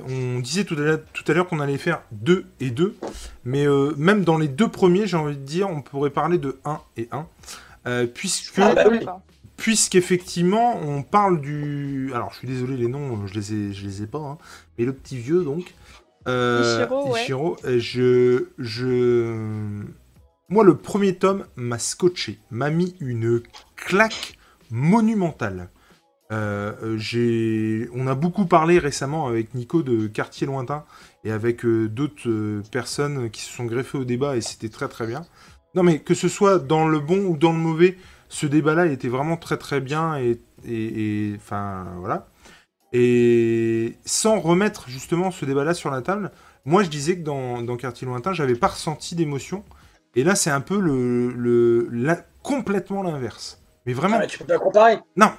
[0.08, 2.96] on disait tout à l'heure- qu'on allait faire 2 et 2,
[3.44, 6.58] mais euh, même dans les deux premiers, j'ai envie de dire, on pourrait parler de
[6.64, 7.26] 1 et 1,
[7.86, 9.22] euh, puisque, Ah, bah
[9.56, 12.10] puisqu'effectivement, on parle du...
[12.14, 14.38] Alors, je suis désolé, les noms, je les ai, je les ai pas, hein,
[14.78, 15.74] mais le petit vieux, donc...
[16.28, 17.22] euh, Ichiro, ouais.
[17.22, 19.82] Ichiro, je, je...
[20.48, 23.42] Moi, le premier tome m'a scotché, m'a mis une
[23.74, 24.38] claque
[24.70, 25.70] monumentale.
[26.32, 27.86] Euh, euh.
[27.94, 30.84] On a beaucoup parlé récemment avec Nico de Quartier Lointain
[31.24, 35.06] et avec euh, d'autres personnes qui se sont greffées au débat et c'était très très
[35.06, 35.24] bien.
[35.74, 37.96] Non mais que ce soit dans le bon ou dans le mauvais,
[38.28, 40.40] ce débat-là était vraiment très très bien et-
[41.36, 42.28] enfin voilà.
[42.92, 46.30] Et sans remettre justement ce débat-là sur la table,
[46.64, 49.64] moi je disais que dans, dans Quartier Lointain, j'avais pas ressenti d'émotion.
[50.16, 53.62] Et là c'est un peu le, le la- complètement l'inverse.
[53.86, 54.98] Mais vraiment, Ah, mais tu peux pas comparer.
[55.16, 55.30] non.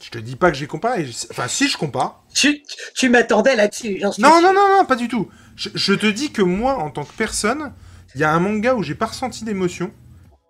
[0.00, 1.08] Je te dis pas que j'ai comparé.
[1.32, 2.22] Enfin, si je compare.
[2.32, 2.62] Tu,
[2.94, 5.28] tu m'attendais là-dessus, suis Non, non, non, non, pas du tout.
[5.56, 7.72] Je, je te dis que moi, en tant que personne,
[8.14, 9.90] il y a un manga où j'ai pas ressenti d'émotion.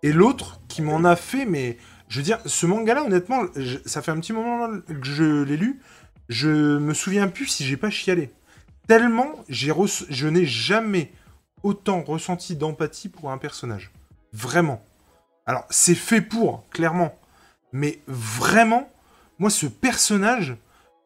[0.03, 1.77] Et l'autre qui m'en a fait, mais
[2.09, 5.57] je veux dire, ce manga-là, honnêtement, je- ça fait un petit moment que je l'ai
[5.57, 5.79] lu.
[6.27, 8.31] Je me souviens plus si j'ai pas chialé.
[8.87, 9.71] Tellement j'ai
[10.09, 11.11] je n'ai jamais
[11.63, 13.91] autant ressenti d'empathie pour un personnage.
[14.33, 14.83] Vraiment.
[15.45, 17.17] Alors, c'est fait pour, clairement.
[17.73, 18.89] Mais vraiment,
[19.39, 20.55] moi, ce personnage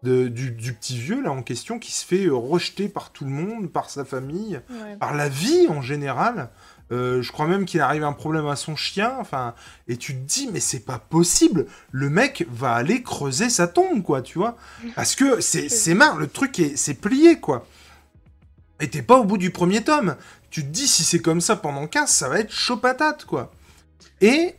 [0.03, 3.23] de- du, du petit vieux, là, en question, qui se fait euh, rejeter par tout
[3.23, 4.95] le monde, par sa famille, Ouais.
[4.97, 6.49] par la vie en général.
[6.91, 9.15] Euh, je crois même qu'il arrive un problème à son chien.
[9.19, 9.55] Enfin,
[9.87, 11.65] et tu te dis, mais c'est pas possible.
[11.91, 14.57] Le mec va aller creuser sa tombe, quoi, tu vois.
[14.95, 17.65] Parce que c'est marre, le truc est c'est plié, quoi.
[18.83, 20.17] Et t'es pas au bout du premier tome.
[20.49, 23.49] Tu te dis, si c'est comme ça pendant 15, ça va être chaud patate, quoi.
[24.19, 24.55] Et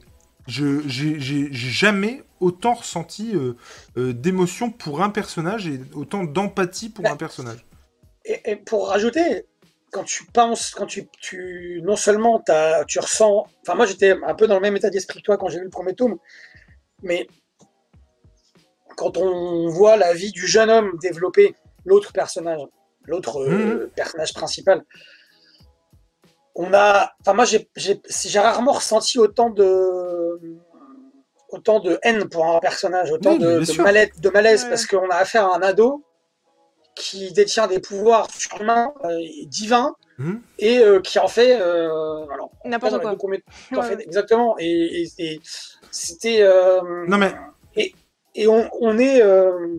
[0.47, 3.53] je j'ai jamais autant ressenti euh,
[3.99, 7.67] euh, d'émotion pour un personnage et autant d'empathie pour Bah, un personnage.
[8.25, 9.45] Et, et pour rajouter,
[9.93, 14.35] quand tu penses, quand tu, tu non seulement t'as- tu ressens, enfin moi j'étais un
[14.35, 16.17] peu dans le même état d'esprit que toi quand j'ai lu le premier tome,
[17.03, 17.27] mais
[18.97, 22.61] quand on voit la vie du jeune homme développer l'autre personnage,
[23.07, 24.83] l'autre euh, personnage principal,
[26.55, 30.41] on a, enfin moi j'ai j'ai- j'ai rarement ressenti autant de
[31.51, 34.71] autant de haine pour un personnage, autant Oui, de, malaise, de malaise Ouais.
[34.71, 36.05] parce qu'on a affaire à un ado
[36.97, 40.41] qui détient des pouvoirs surhumains, euh, divins, Mhm.
[40.59, 41.89] et euh, qui en fait, euh,
[42.33, 43.11] alors, pas N'importe quoi.
[43.13, 44.67] deux premiers- qui en Ouais, fait- exactement, et,
[45.03, 45.41] et- et
[45.91, 47.33] c'était, euh, Non mais
[48.37, 49.77] et on, on est, euh,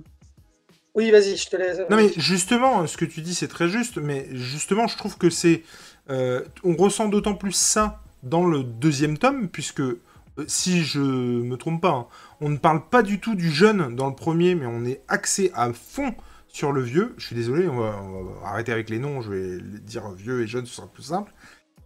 [0.96, 1.80] oui, vas-y, je te laisse.
[1.90, 5.30] Non mais justement, ce que tu dis c'est très juste, mais justement je trouve que
[5.30, 5.64] c'est...
[6.10, 10.00] euh, on ressent d'autant plus ça dans le deuxième tome, puisque euh,
[10.48, 12.08] si je me trompe pas, hein,
[12.42, 15.52] on ne parle pas du tout du jeune dans le premier, mais on est axé
[15.54, 16.16] à fond
[16.48, 17.14] sur le vieux.
[17.18, 20.42] Je suis désolé, on va, on va arrêter avec les noms, je vais dire vieux
[20.42, 21.34] et jeune, ce sera plus simple.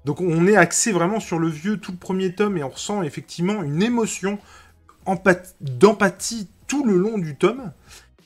[0.05, 3.03] Donc on est axé vraiment sur le vieux tout le premier tome et on ressent
[3.03, 4.39] effectivement une émotion
[5.05, 7.73] empath- d'empathie tout le long du tome.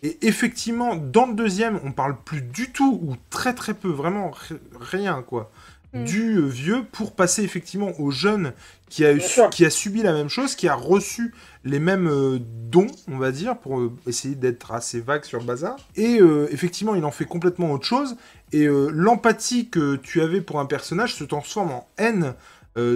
[0.03, 4.31] Et effectivement, dans le deuxième, on parle plus du tout, ou très très peu, vraiment
[4.31, 5.51] ri- rien, quoi,
[5.95, 6.03] Mm.
[6.05, 8.53] du euh, vieux pour passer effectivement au jeune
[8.89, 9.13] qui a,
[9.49, 11.33] qui subi la même chose, qui a reçu
[11.65, 15.45] les mêmes euh, dons, on va dire, pour euh, essayer d'être assez vague sur le
[15.45, 15.75] bazar.
[15.95, 18.15] Et euh, effectivement, il en fait complètement autre chose.
[18.51, 22.33] Et l'empathie que tu avais pour un personnage se transforme en haine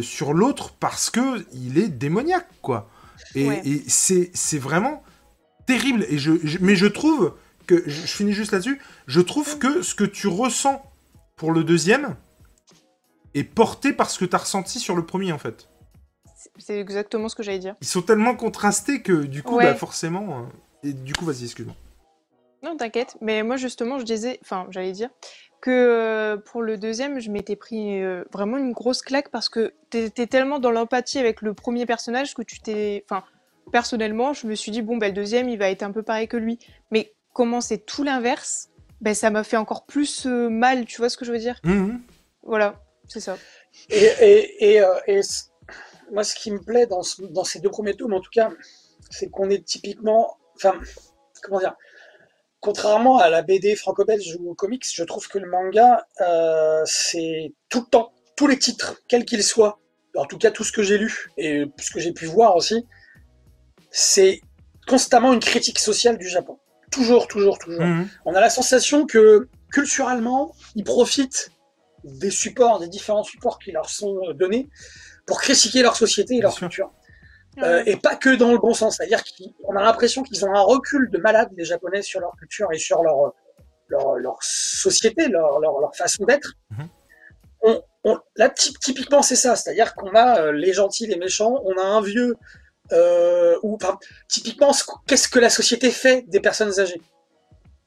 [0.02, 2.90] sur l'autre parce que il est démoniaque, quoi.
[3.36, 3.62] Et, Ouais.
[3.66, 5.04] et c'est c'est vraiment
[5.68, 6.06] terrible.
[6.10, 7.36] Et je, je- mais je trouve
[7.68, 10.82] que, je, je finis juste là-dessus, je trouve que ce que tu ressens
[11.36, 12.16] pour le deuxième
[13.36, 15.70] est porté par ce que tu as ressenti sur le premier, en fait.
[16.58, 17.76] C'est- exactement ce que j'allais dire.
[17.82, 19.66] Ils sont tellement contrastés que, du coup, Ouais.
[19.66, 20.40] bah, forcément...
[20.40, 20.44] euh,
[20.84, 21.76] Et du coup, vas-y, excuse-moi.
[22.64, 23.18] Non, t'inquiète.
[23.22, 25.10] Mais moi, justement, je disais, enfin, j'allais dire
[25.62, 29.74] que euh, pour le deuxième, je m'étais pris euh, vraiment une grosse claque parce que
[29.90, 33.24] t'étais tellement dans l'empathie avec le premier personnage que tu t'es, enfin,
[33.72, 36.28] personnellement, je me suis dit, bon, ben, le deuxième, il va être un peu pareil
[36.28, 36.60] que lui.
[36.92, 38.70] Mais comment c'est tout l'inverse,
[39.02, 41.60] ben, ça m'a fait encore plus euh, mal, tu vois ce que je veux dire?
[41.64, 42.02] Mhm.
[42.44, 43.38] Voilà, c'est ça.
[43.90, 45.22] Et, et, et, euh, et
[46.12, 48.50] moi, ce qui me plaît dans, ce- dans ces deux premiers tomes, en tout cas,
[49.10, 50.38] c'est qu'on est typiquement.
[50.56, 50.74] Enfin,
[51.44, 51.76] comment dire
[52.60, 57.54] Contrairement à la BD franco-belge ou aux comics, je trouve que le manga, euh, c'est
[57.70, 59.80] tout le temps, tous les titres, quels qu'ils soient,
[60.16, 62.84] en tout cas tout ce que j'ai lu et ce que j'ai pu voir aussi,
[63.92, 64.42] c'est
[64.88, 66.58] constamment une critique sociale du Japon.
[66.92, 68.08] Toujours, toujours, toujours Mhm.
[68.26, 71.52] on a la sensation que culturellement, ils profitent
[72.04, 74.70] des supports, des différents supports qui leur sont euh, donnés
[75.26, 76.68] pour critiquer leur société et leur sûr.
[76.70, 76.92] culture.
[77.64, 78.98] Euh, et pas que dans le bon sens.
[78.98, 82.68] C'est-à-dire qu'on a l'impression qu'ils ont un recul de malade, les Japonais, sur leur culture
[82.72, 83.34] et sur leur,
[83.90, 86.54] leur, leur société, leur, leur, leur façon d'être.
[86.70, 86.88] Mhm.
[87.64, 89.56] On, on- là, ty- typiquement, c'est ça.
[89.56, 92.36] C'est-à-dire qu'on a euh, les gentils, les méchants, on a un vieux.
[92.92, 93.98] Euh, ou, enfin,
[94.28, 97.02] typiquement, ce qu- qu'est-ce que la société fait des personnes âgées?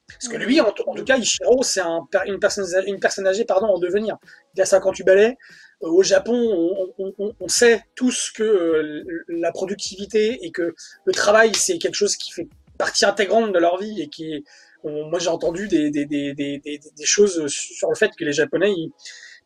[0.08, 1.80] Parce que lui, en, tout cas, Ichiro, c'est
[2.26, 4.18] une, personne, âgée pardon, en devenir.
[4.54, 5.38] Il a 58 balais.
[5.82, 11.78] Euh, au Japon, on, sait tous que euh, la productivité et que le travail, c'est
[11.78, 14.44] quelque chose qui fait partie intégrante de leur vie et qui est-
[14.84, 15.92] moi j'ai entendu des,
[17.04, 18.72] choses sur le fait que les Japonais,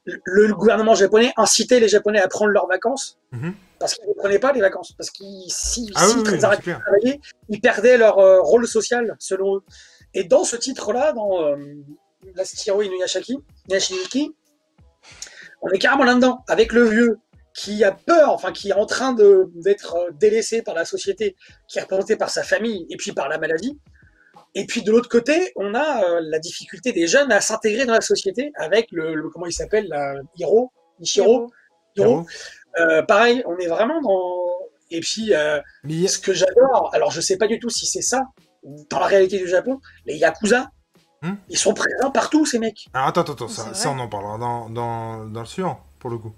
[0.05, 3.55] le, gouvernement japonais incitait les Japonais à prendre leurs vacances Mhm.
[3.79, 6.39] parce qu'ils ne prenaient pas les vacances, parce qu'ils si, Ah si oui, oui, ils
[6.41, 6.79] c'est arrêtaient clair.
[6.79, 9.63] de travailler, ils perdaient leur euh, rôle social selon eux.
[10.15, 11.57] Et dans ce titre-là, dans euh,
[12.37, 13.39] L'Astiro Inuyashiki,
[15.63, 17.19] on est carrément là-dedans, avec le vieux
[17.55, 21.37] qui a peur, enfin qui est en train d'être euh, délaissé par la société,
[21.69, 23.79] qui est représenté par sa famille et puis par la maladie.
[24.55, 27.93] Et puis de l'autre côté, on a euh, la difficulté des jeunes à s'intégrer dans
[27.95, 31.51] la société avec le, le- comment il s'appelle, la- Hiro, Ichiro,
[31.97, 32.27] Hiro.
[32.79, 34.69] Euh, pareil, on est vraiment dans.
[34.91, 38.03] Et puis, euh, Mais ce que j'adore, alors je sais pas du tout si c'est
[38.03, 38.23] ça,
[38.91, 40.71] dans la réalité du Japon, les Yakuza,
[41.23, 41.37] Hmm.
[41.49, 42.87] ils sont présents partout, ces mecs.
[42.93, 46.11] Alors attends, attends, attends, ça, ça, on en parlera dans, dans, dans le suivant, pour
[46.11, 46.35] le coup.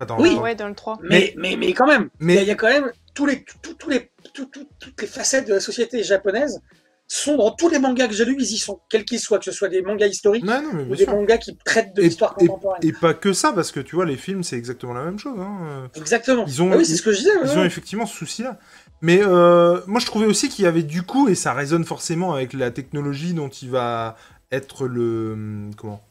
[0.00, 0.32] Attends, Oui.
[0.32, 0.42] attends.
[0.42, 0.98] Ouais, dans le 3.
[1.02, 3.24] Mais, mais, mais quand même, il Mais- y a- il y, a quand même tous
[3.26, 6.60] les, tous tous les, tout- tout- toutes les facettes de la société japonaise
[7.08, 9.44] sont dans tous les mangas que j'ai lus, ils y sont, quels qu'ils soient, que
[9.44, 11.12] ce soit des mangas historiques Non, non, mais ou des sûr.
[11.14, 12.80] mangas qui traitent de l'histoire contemporaine.
[12.82, 15.38] et pas que ça, parce que tu vois, les films, c'est exactement la même chose.
[15.38, 15.88] Hein.
[15.94, 16.44] Exactement.
[16.46, 17.30] Ils ont- Ah oui, c'est ce que je disais.
[17.44, 18.58] Ils ouais, ont effectivement ce souci-là.
[19.02, 22.32] Mais euh, moi, je trouvais aussi qu'il y avait du coup, et ça résonne forcément
[22.34, 24.16] avec la technologie dont il va
[24.50, 25.32] être le.
[25.34, 26.02] hum, Comment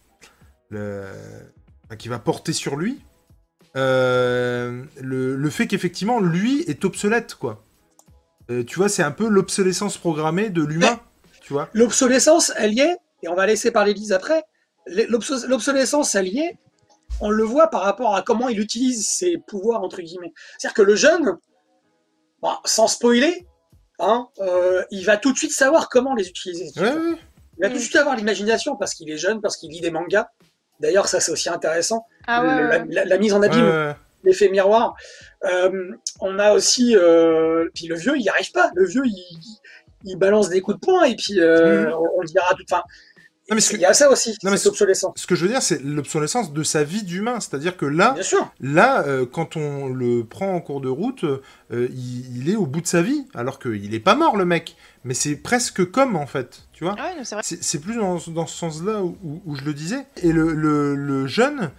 [0.70, 1.04] le,
[1.86, 3.02] enfin, Qui va porter sur lui.
[3.76, 7.65] euh, le, le fait qu'effectivement, lui est obsolète, quoi.
[8.52, 11.00] Euh, tu vois, c'est un peu l'obsolescence programmée de l'humain.
[11.42, 14.44] Tu vois L'obsolescence, elle y est, et on va laisser parler Lise après.
[14.88, 16.58] L'obso- L'obsolescence, elle y est,
[17.22, 20.34] on le voit par rapport à comment il utilise ses pouvoirs, entre guillemets.
[20.58, 21.38] C'est-à-dire que le jeune,
[22.42, 23.48] bon, sans spoiler,
[24.00, 26.70] hein, euh, il va tout de suite savoir comment les utiliser.
[26.80, 27.16] Ouais, ouais.
[27.58, 29.92] Il va tout de suite avoir l'imagination parce qu'il est jeune, parce qu'il lit des
[29.92, 30.28] mangas.
[30.82, 32.06] D'ailleurs, ça c'est aussi intéressant.
[32.28, 33.96] Ah ouais, Le- ouais, la, la- la mise en abîme, Ouais, ouais.
[34.26, 34.96] L'effet miroir.
[35.46, 38.72] Euh, on a aussi, euh, puis le vieux, il n'y arrive pas.
[38.76, 39.40] Le vieux, il,
[40.06, 41.94] il balance des coups de poing et puis euh, Mhm.
[41.94, 42.64] on, on le dira tout.
[42.70, 42.84] Enfin,
[43.50, 45.14] Non, mais ce il que- y a ça aussi, Non, mais cette obsolescence.
[45.18, 47.40] Ce que je veux dire, c'est l'obsolescence de sa vie d'humain.
[47.40, 48.52] C'est-à-dire que là, Bien sûr.
[48.60, 51.40] Là, euh, quand on le prend en cours de route, euh,
[51.92, 54.76] il, il est au bout de sa vie, alors qu'il est pas mort le mec,
[55.04, 56.96] mais c'est presque comme en fait, tu vois.
[56.98, 60.08] Ah ouais, c'est plus dans, dans ce sens-là où, où- où je le disais.
[60.24, 61.70] Et le, le- le jeune,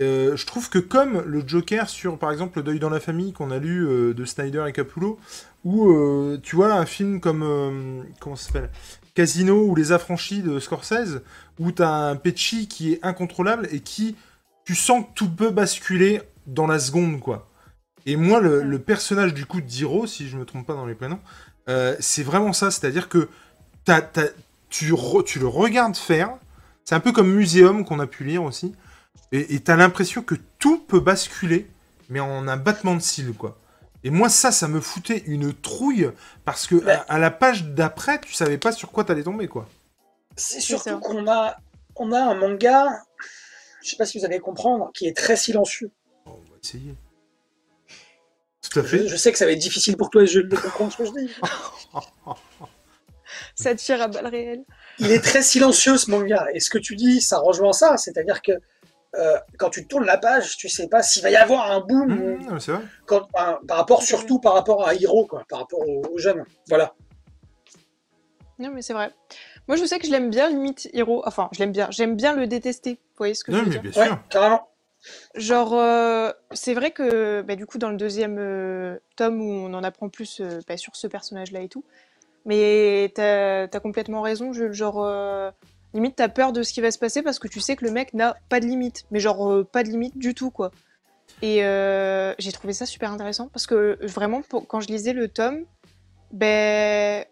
[0.00, 3.32] euh, je trouve que comme le Joker sur, par exemple, Le Deuil dans la famille
[3.32, 5.18] qu'on a lu euh, de Snyder et Capullo,
[5.64, 8.70] ou euh, tu vois un film comme comment s'appelle?
[9.14, 11.20] Casino ou Les Affranchis de Scorsese,
[11.58, 14.16] où t'as un Pecci qui est incontrôlable et qui,
[14.64, 17.48] tu sens que tout peut basculer dans la seconde, quoi.
[18.06, 21.20] Et moi, le, personnage du coup d'Hiro, si je me trompe pas dans les prénoms,
[22.00, 23.28] c'est vraiment ça, c'est-à-dire que
[23.84, 24.00] t'as-
[24.70, 24.94] tu,
[25.26, 26.30] tu le regardes faire,
[26.84, 28.74] c'est un peu comme Muséum qu'on a pu lire aussi,
[29.32, 31.68] et t'as l'impression que tout peut basculer,
[32.10, 33.58] mais en un battement de cils, quoi.
[34.04, 36.10] Et moi, ça, ça me foutait une trouille,
[36.44, 36.92] parce que Ouais.
[36.92, 39.68] à, à la page d'après, tu savais pas sur quoi t'allais tomber, quoi.
[40.36, 41.56] C'est surtout qu'on a,
[41.96, 42.86] on a un manga,
[43.82, 45.90] je sais pas si vous allez comprendre, qui est très silencieux.
[46.26, 46.94] On va essayer.
[48.70, 49.08] Tout à Je, fait.
[49.08, 51.30] je sais que ça va être difficile pour toi de comprendre ce que je dis.
[53.54, 54.64] Ça tire à balles réelles.
[54.98, 56.46] Il est très silencieux ce manga.
[56.54, 57.96] Et ce que tu dis, ça rejoint ça.
[57.96, 58.52] C'est-à-dire que
[59.14, 62.12] euh, quand tu tournes la page, tu sais pas s'il va y avoir un boom
[62.20, 62.82] ou- Mmh, c'est vrai.
[63.06, 66.44] quand- par, par rapport surtout par rapport à Hiro, quoi, par rapport aux, aux jeunes.
[66.68, 66.94] Voilà.
[68.58, 69.10] Non, mais c'est vrai.
[69.68, 71.22] Moi, je sais que je l'aime bien, limite, Hiro.
[71.26, 71.88] Enfin, je l'aime bien.
[71.90, 72.92] J'aime bien le détester.
[72.94, 74.18] Vous voyez ce que Non, je veux mais dire bien Ouais, sûr.
[74.30, 74.68] carrément.
[75.34, 79.74] Genre, euh, c'est vrai que bah, du coup, dans le deuxième euh, tome où on
[79.74, 81.84] en apprend plus euh, bah, sur ce personnage-là et tout,
[82.44, 84.72] mais t'as as complètement raison, Jules.
[84.74, 85.50] Genre, euh,
[85.94, 87.90] limite, t'as peur de ce qui va se passer parce que tu sais que le
[87.90, 90.70] mec n'a pas de limite, mais genre, euh, pas de limite du tout, quoi.
[91.40, 95.64] Et euh, j'ai trouvé ça super intéressant parce que vraiment, quand je lisais le tome,
[96.32, 97.24] ben,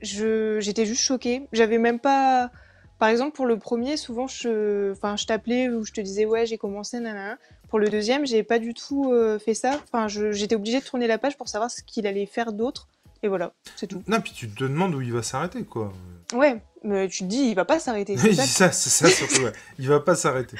[0.00, 1.46] j'étais juste choquée.
[1.52, 2.50] J'avais même pas.
[2.98, 6.46] Par exemple, pour le premier, souvent, je, enfin, je t'appelais ou je te disais, ouais,
[6.46, 7.36] j'ai commencé, nanana.
[7.68, 9.80] Pour le deuxième, j'ai pas du tout euh, fait ça.
[9.84, 12.88] Enfin, j'étais obligée de tourner la page pour savoir ce qu'il allait faire d'autre.
[13.24, 14.02] Et voilà, c'est tout.
[14.06, 15.92] Non, puis tu te demandes où il va s'arrêter, quoi.
[16.32, 18.16] Ouais, mais tu te dis, il va pas s'arrêter.
[18.16, 18.42] c'est ça.
[18.46, 19.52] ça, c'est ça surtout, ouais.
[19.78, 20.56] Il va pas s'arrêter.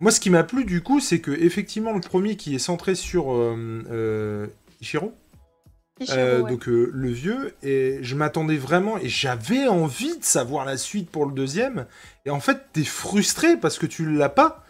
[0.00, 2.94] Moi, ce qui m'a plu, du coup, c'est que, effectivement, le premier qui est centré
[2.94, 4.46] sur euh, euh,
[4.80, 5.12] Ichiro,
[6.00, 6.50] Ichiro, Euh, ouais.
[6.50, 11.10] donc euh, le vieux, et je m'attendais vraiment, et j'avais envie de savoir la suite
[11.10, 11.86] pour le deuxième,
[12.24, 14.64] et en fait t'es frustré parce que tu l'as pas,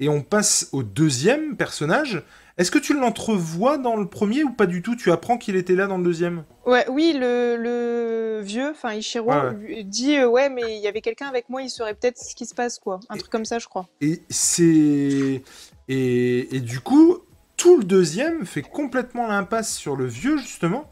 [0.00, 2.22] et on passe au deuxième personnage.
[2.58, 4.94] Est-ce que tu l'entrevois dans le premier ou pas du tout?
[4.96, 6.44] Tu apprends qu'il était là dans le deuxième?
[6.66, 9.84] Ouais, oui, le, le vieux, enfin Ichiro, Ouais, ouais.
[9.84, 12.46] dit euh, ouais, mais il y avait quelqu'un avec moi, il saurait peut-être ce qui
[12.46, 13.00] se passe, quoi.
[13.08, 13.88] Un truc comme ça, je crois.
[14.00, 15.42] Et c'est
[15.88, 17.18] et, et du coup
[17.56, 20.90] tout le deuxième fait complètement l'impasse sur le vieux justement.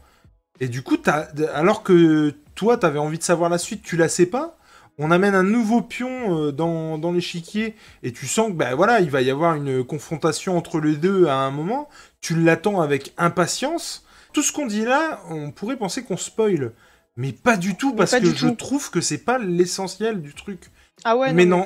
[0.59, 4.07] Et du coup, t'as- alors que toi, t'avais envie de savoir la suite, tu la
[4.09, 4.57] sais pas?
[5.03, 8.99] On amène un nouveau pion euh, dans, dans l'échiquier et tu sens que bah voilà,
[8.99, 11.89] il va y avoir une confrontation entre les deux à un moment.
[12.21, 14.05] Tu l'attends avec impatience.
[14.31, 16.71] Tout ce qu'on dit là, on pourrait penser qu'on spoil,
[17.17, 18.55] mais pas du tout Mais parce que je tout.
[18.55, 20.69] trouve que c'est pas l'essentiel du truc.
[21.03, 21.65] Ah ouais, Mais non,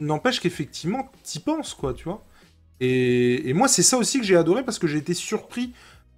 [0.00, 2.24] N'empêche qu'effectivement, t'y penses, quoi, tu vois.
[2.80, 5.74] Et, et moi, c'est ça aussi que j'ai adoré parce que j'ai été surpris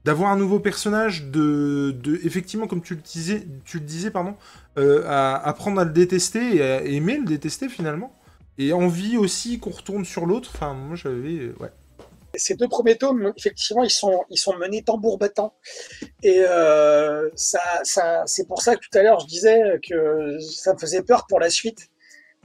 [0.07, 4.35] d'avoir un nouveau personnage, de, de effectivement, comme tu le disais, tu le disais pardon,
[4.79, 8.17] euh, à apprendre à le détester et à aimer le détester finalement.
[8.59, 10.51] Et envie aussi qu'on retourne sur l'autre.
[10.55, 11.39] Enfin, moi, j'avais.
[11.41, 11.71] euh, Ouais.
[12.37, 15.55] Ces deux premiers tomes, effectivement, ils sont, ils sont menés tambour battant.
[16.23, 20.75] Et euh, ça, ça, c'est pour ça que tout à l'heure, je disais que ça
[20.75, 21.89] me faisait peur pour la suite.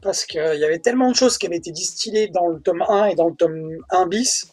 [0.01, 3.05] Parce qu'il y avait tellement de choses qui avaient été distillées dans le tome 1
[3.07, 4.47] et dans le tome 1 bis,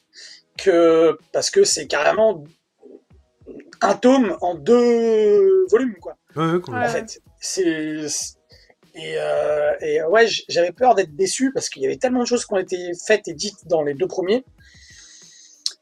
[0.59, 2.45] que, parce que c'est carrément
[3.81, 7.21] un tome en deux volumes, quoi Ouais, ouais, en fait.
[7.41, 8.07] C'est
[8.95, 12.45] et, euh, et ouais, j'avais peur d'être déçu parce qu'il y avait tellement de choses
[12.45, 14.45] qui ont été faites et dites dans les deux premiers.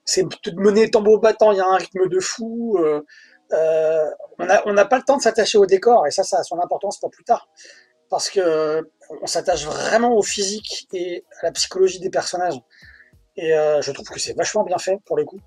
[0.05, 2.77] C'est de mener tambour battant, il y a un rythme de fou.
[2.79, 3.03] euh,
[3.53, 6.39] euh, on n'a on n'a pas le temps de s'attacher au décor et ça, ça
[6.41, 7.49] a son importance pour plus tard
[8.11, 8.83] parce que
[9.23, 12.59] on s'attache vraiment au physique et à la psychologie des personnages.
[13.37, 15.39] Et euh, je trouve que c'est vachement bien fait pour le coup.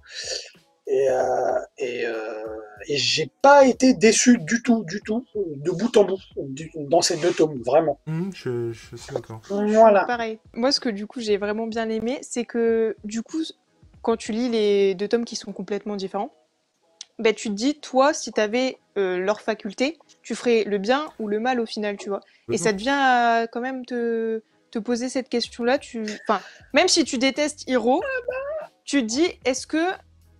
[0.92, 2.44] Et, euh, et, euh,
[2.88, 7.02] et j'ai pas été déçu du tout, du tout, de bout en bout, du- dans
[7.02, 8.00] ces deux tomes, vraiment.
[8.08, 9.40] Hum, je, je suis d'accord.
[9.50, 10.06] Voilà.
[10.06, 10.40] pareil.
[10.54, 13.42] Moi, ce que du coup j'ai vraiment bien aimé, c'est que du coup,
[14.02, 16.34] quand tu lis les deux tomes qui sont complètement différents,
[17.20, 21.28] ben, tu te dis, toi, si tu avais leur faculté, tu ferais le bien ou
[21.28, 22.22] le mal au final, tu vois.
[22.52, 25.78] Et ça devient quand même te, te poser cette question-là.
[25.78, 26.04] Tu...
[26.28, 26.42] Enfin,
[26.74, 28.02] même si tu détestes Hiro,
[28.86, 29.84] tu te dis, est-ce que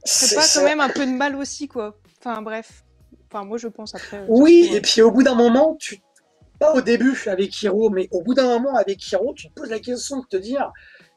[0.04, 0.60] c'est pas ça.
[0.60, 2.84] quand même un peu de mal aussi, quoi Enfin, bref.
[3.32, 4.18] Enfin, moi, je pense après.
[4.18, 6.00] euh, Oui, et puis au bout d'un moment, tu
[6.60, 9.70] pas au début avec Hiro, mais au bout d'un moment avec Hiro, tu te poses
[9.70, 10.72] la question de te dire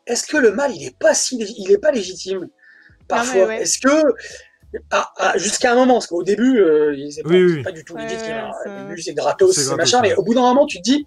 [0.07, 2.49] est-ce que le mal, il est pas si lég- il est pas légitime
[3.09, 3.47] parfois?
[3.47, 3.63] Ouais.
[3.63, 4.15] Est-ce que
[4.91, 7.63] ah, ah, jusqu'à un moment, parce qu'au début, euh, il c'est pas, Oui, oui.
[7.63, 8.35] pas du tout Ouais, légitime.
[8.35, 8.53] ouais, hein.
[8.67, 10.11] Au début, c'est gratos, C'est machin, ouais.
[10.11, 11.05] mais au bout d'un moment, tu te dis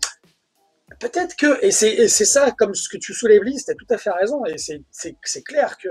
[1.00, 3.98] peut-être que, et c'est ça, comme ce que tu soulèves, Lise, tu as tout à
[3.98, 5.90] fait raison, et c'est- c'est c'est clair que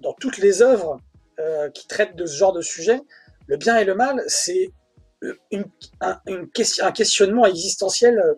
[0.00, 0.98] dans toutes les œuvres
[1.40, 3.00] euh, qui traitent de ce genre de sujet,
[3.46, 4.70] le bien et le mal, c'est
[5.24, 5.64] euh, une,
[6.00, 8.34] un, une question, un questionnement existentiel euh,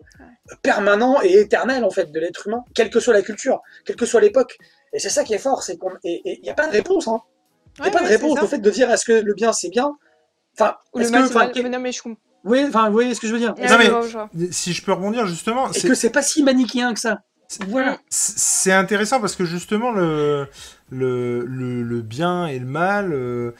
[0.61, 4.05] permanent et éternel en fait de l'être humain, quelle que soit la culture, quelle que
[4.05, 4.57] soit l'époque.
[4.93, 7.07] Et c'est ça qui est fort, c'est qu'on et il n'y a pas de réponse.
[7.07, 7.19] Hein.
[7.79, 9.33] Il n'y Ouais, a pas de ouais, réponse au fait de dire est-ce que le
[9.33, 9.91] bien c'est bien?
[10.57, 11.71] Enfin, Ou le est-ce mal, que, c'est enfin, mal.
[11.71, 12.21] Non, mais je comprends.
[12.45, 13.53] oui, enfin, vous voyez ce que je veux dire.
[13.57, 13.77] Non,
[14.33, 14.51] mais-.
[14.51, 17.19] Si je peux rebondir justement, c'est- que c'est pas si manichéen que ça.
[17.67, 17.99] Voilà.
[18.09, 20.47] C'est intéressant parce que justement, le,
[20.89, 23.51] le, le, le bien et le mal, euh,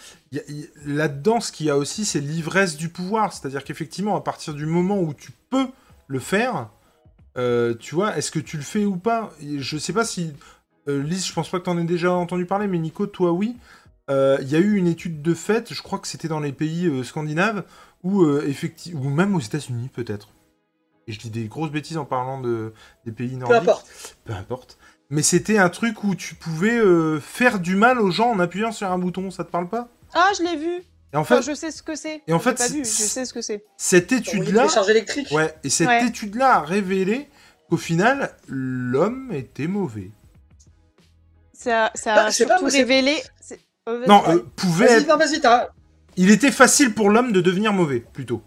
[0.86, 3.34] là-dedans, ce qu'il y a aussi, c'est l'ivresse du pouvoir.
[3.34, 5.68] C'est-à-dire qu'effectivement, à partir du moment où tu peux
[6.07, 6.70] le faire,
[7.38, 9.32] euh, tu vois, est-ce que tu le fais ou pas?
[9.41, 10.34] Je sais pas si.
[10.88, 13.32] euh, Lise, je pense pas que tu en aies déjà entendu parler, mais Nico, toi,
[13.32, 13.55] oui.
[14.09, 17.03] Il y a eu une étude de fait, je crois que c'était dans les pays
[17.03, 17.64] scandinaves,
[18.03, 20.30] où, euh, effecti- ou même aux États-Unis peut-être.
[21.08, 22.74] Et je dis des grosses bêtises en parlant de,
[23.06, 24.18] des pays Peu nordiques importe.
[24.26, 24.78] peu importe.
[25.12, 28.72] Mais c'était un truc où tu pouvais euh, faire du mal aux gens en appuyant
[28.72, 29.88] sur un bouton, ça te parle pas?
[30.14, 30.82] Ah, je l'ai vu.
[31.14, 32.22] Et en Enfin, fait, je sais ce que c'est.
[32.28, 33.64] Et en Je fait, pas vu, je sais ce que c'est.
[33.78, 35.30] cette étude-là, des charges électriques.
[35.32, 36.08] ouais, et cette Ouais.
[36.08, 37.30] étude-là a révélé
[37.70, 40.10] qu'au final, l'homme était mauvais.
[41.53, 43.16] Ça, ça Bah, a pas- surtout révélé.
[43.88, 43.99] oh.
[44.08, 45.70] Non, euh, pouvait Vas-y, être- non, vas-y, t'as.
[46.18, 48.41] Il était facile pour l'homme de devenir mauvais, plutôt.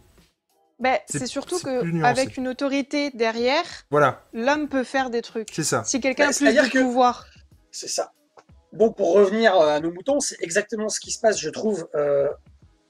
[0.78, 2.08] Bah, c'est- surtout c'est que plus nuancé.
[2.20, 5.48] avec une autorité derrière, Voilà, l'homme peut faire des trucs.
[5.52, 5.82] c'est ça.
[5.84, 7.26] Si quelqu'un Bah, a plus c'est-à-dire de que- pouvoir.
[7.72, 8.12] C'est ça.
[8.72, 11.88] Bon, pour revenir euh, à nos moutons, c'est exactement ce qui se passe, je trouve,
[11.94, 12.28] euh,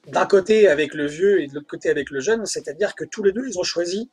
[0.09, 3.23] d'un côté avec le vieux et de l'autre côté avec le jeune, c'est-à-dire que tous
[3.23, 4.11] les deux, ils ont choisi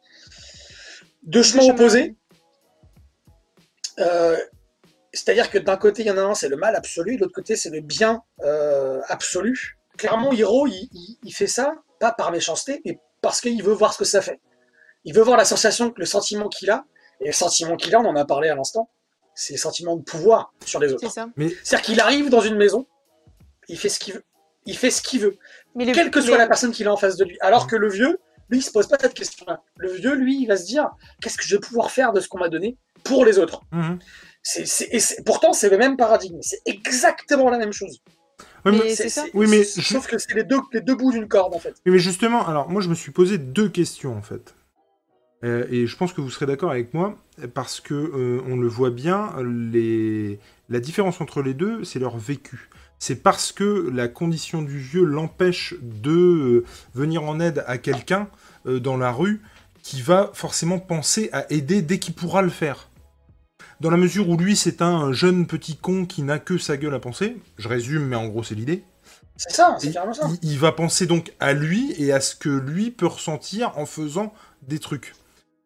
[1.23, 1.73] deux chemins chemins.
[1.73, 2.15] opposés.
[3.99, 4.37] Euh,
[5.13, 7.33] c'est-à-dire que d'un côté, il y en a un, c'est le mal absolu, de l'autre
[7.33, 9.77] côté, c'est le bien euh, absolu.
[9.97, 13.91] Clairement, Hiro, il, il- il fait ça, pas par méchanceté, mais parce qu'il veut voir
[13.93, 14.39] ce que ça fait.
[15.03, 16.85] Il veut voir la sensation, le sentiment qu'il a,
[17.21, 18.89] et le sentiment qu'il a, on en a parlé à l'instant,
[19.33, 21.07] c'est le sentiment de pouvoir sur les autres.
[21.07, 21.27] C'est ça.
[21.63, 22.85] C'est-à-dire qu'il arrive dans une maison,
[23.67, 24.23] il fait ce qu'il veut.
[24.67, 25.37] Il fait ce qu'il veut,
[25.75, 27.37] Mais quelle que soit la personne qu'il a en face de lui.
[27.41, 28.19] Alors que le vieux,
[28.49, 29.61] lui, il se pose pas cette question-là.
[29.77, 30.89] Le vieux, lui, il va se dire
[31.21, 33.61] qu'est-ce que je vais pouvoir faire de ce qu'on m'a donné pour les autres?
[34.43, 36.37] C'est- pourtant, c'est le même paradigme.
[36.41, 38.01] C'est exactement la même chose.
[38.65, 39.25] Ouais, mais- Mais c'est ça.
[39.33, 41.75] Oui, mais je- sauf que c'est les deux, les deux bouts d'une corde, en fait.
[41.85, 44.55] Oui, mais justement, alors moi je me suis posé deux questions en fait.
[45.43, 47.17] Euh, et je pense que vous serez d'accord avec moi,
[47.53, 50.39] parce que euh, on le voit bien, les...
[50.69, 52.69] la différence entre les deux, c'est leur vécu.
[52.97, 56.63] C'est parce que la condition du vieux l'empêche de euh,
[56.95, 58.29] venir en aide à quelqu'un
[58.65, 59.41] euh, dans la rue
[59.83, 62.89] qui va forcément penser à aider dès qu'il pourra le faire.
[63.81, 66.93] Dans la mesure où lui c'est un jeune petit con qui n'a que sa gueule
[66.93, 68.83] à penser, je résume mais en gros c'est l'idée,
[69.37, 70.29] C'est ça, c'est carrément ça.
[70.41, 73.85] il, il va penser donc à lui et à ce que lui peut ressentir en
[73.85, 74.33] faisant
[74.67, 75.13] des trucs.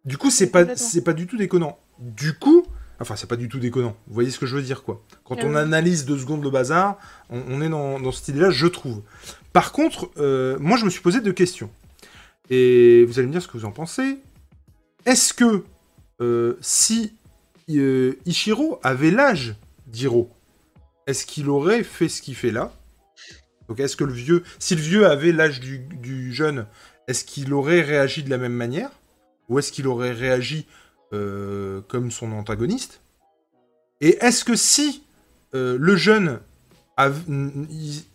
[0.05, 1.77] Du coup, c'est pas, c'est pas du tout déconnant.
[1.99, 2.65] Du coup,
[2.99, 3.95] enfin, c'est pas du tout déconnant.
[4.07, 5.03] Vous voyez ce que je veux dire, quoi.
[5.25, 5.57] Quand Ah on oui.
[5.57, 6.97] analyse deux secondes le bazar,
[7.29, 9.01] on, on est dans, dans cette idée-là, je trouve.
[9.53, 11.69] Par contre, euh, moi, je me suis posé deux questions.
[12.49, 14.17] Et vous allez me dire ce que vous en pensez.
[15.05, 15.65] Est-ce que
[16.21, 17.13] euh, si
[17.77, 19.55] euh, Ichiro avait l'âge
[19.87, 20.31] d'Hiro,
[21.05, 22.71] est-ce qu'il aurait fait ce qu'il fait là?
[23.67, 26.65] Donc est-ce que le vieux, si le vieux avait l'âge du, jeune,
[27.07, 28.89] est-ce qu'il aurait réagi de la même manière?
[29.47, 30.65] Ou est-ce qu'il aurait réagi
[31.13, 33.01] euh, comme son antagoniste?
[34.01, 35.03] Et est-ce que si
[35.55, 36.39] euh, le jeune,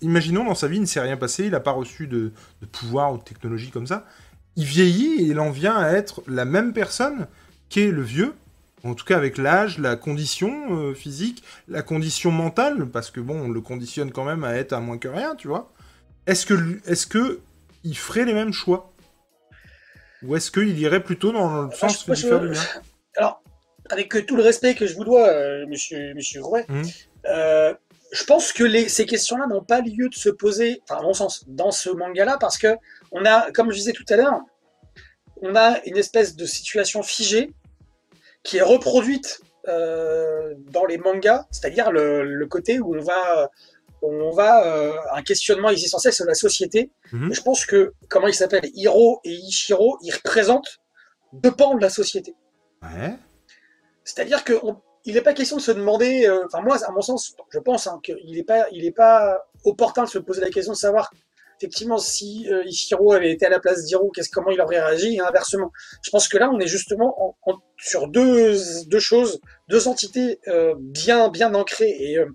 [0.01, 2.67] imaginons dans sa vie, il ne s'est rien passé, il n'a pas reçu de, de
[2.67, 4.07] pouvoir ou de technologie comme ça,
[4.57, 7.27] il vieillit et il en vient à être la même personne
[7.69, 8.35] qu'est le vieux,
[8.85, 13.47] en tout cas avec l'âge, la condition euh, physique, la condition mentale, parce que bon,
[13.47, 15.73] on le conditionne quand même à être à moins que rien, tu vois.
[16.27, 16.55] Est-ce que,
[16.87, 17.41] est-ce que
[17.83, 18.93] il ferait les mêmes choix?
[20.23, 22.61] Ou est-ce qu'il irait plutôt dans le Moi, sens moi, de je- faire du bien?
[23.17, 23.43] Alors,
[23.91, 26.83] avec euh, tout le respect que je vous dois, euh, monsieur, monsieur Grouet, Mhm.
[27.27, 27.75] euh,
[28.13, 31.13] je pense que les, ces questions-là n'ont pas lieu de se poser, enfin, à mon
[31.15, 32.69] sens, dans ce manga-là, parce que
[33.13, 34.41] on a, comme je disais tout à l'heure,
[35.43, 37.53] on a une espèce de situation figée
[38.45, 43.51] qui est reproduite euh, dans les mangas, c'est-à-dire le, le côté où on va,
[44.03, 46.91] où on va euh, un questionnement existentiel sur la société.
[47.13, 47.33] Mhm.
[47.33, 50.79] Je pense que, comment il s'appelle, Hiro et Ichiro, ils représentent
[51.33, 52.37] deux pans de la société.
[52.83, 53.15] Ouais.
[54.05, 57.59] C'est-à-dire qu'il n'est pas question de se demander, euh, enfin moi, à mon sens, je
[57.59, 60.79] pense hein, qu'il n'est pas, il est pas opportun de se poser la question de
[60.79, 61.11] savoir
[61.59, 62.63] effectivement si euh,
[63.15, 65.71] avait été à la place d'Hiro, qu'est-ce comment il aurait réagi et inversement.
[66.03, 68.57] Je pense que là, on est justement en- en- sur deux,
[68.99, 72.27] choses, deux entités euh, bien, bien ancrées et, euh,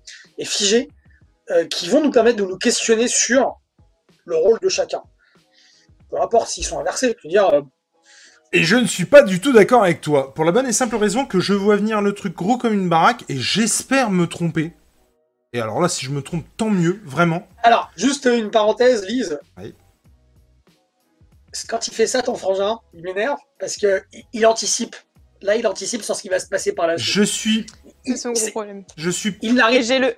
[0.46, 0.90] figées
[1.52, 3.60] euh, qui vont nous permettre de nous questionner sur
[4.26, 5.02] le rôle de chacun.
[6.10, 7.50] Peu importe s'ils sont inversés, je veux dire,
[8.52, 10.96] Et je ne suis pas du tout d'accord avec toi, pour la bonne et simple
[10.96, 14.74] raison que je vois venir le truc gros comme une baraque et j'espère me tromper.
[15.54, 17.48] Et alors là, si je me trompe, tant mieux, vraiment.
[17.64, 19.40] Alors, juste une parenthèse, Lise.
[19.58, 19.74] Oui.
[21.68, 24.96] Quand il fait ça, ton frangin, il m'énerve parce que il- anticipe.
[25.42, 27.14] Là, il anticipe sur ce qui va se passer par la suite.
[27.14, 27.66] Je suis,
[28.06, 28.84] C'est son gros problème.
[28.98, 29.82] je suis, Il n'arrive.
[29.84, 30.16] j'ai le,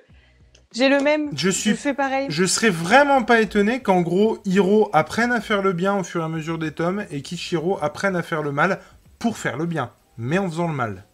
[0.74, 1.30] j'ai le même.
[1.32, 2.26] je Je suis, fais pareil.
[2.28, 6.20] je serais vraiment pas étonné qu'en gros, Hiro apprenne à faire le bien au fur
[6.20, 8.80] et à mesure des tomes et qu'Ichiro apprenne à faire le mal
[9.18, 11.06] pour faire le bien, mais en faisant le mal.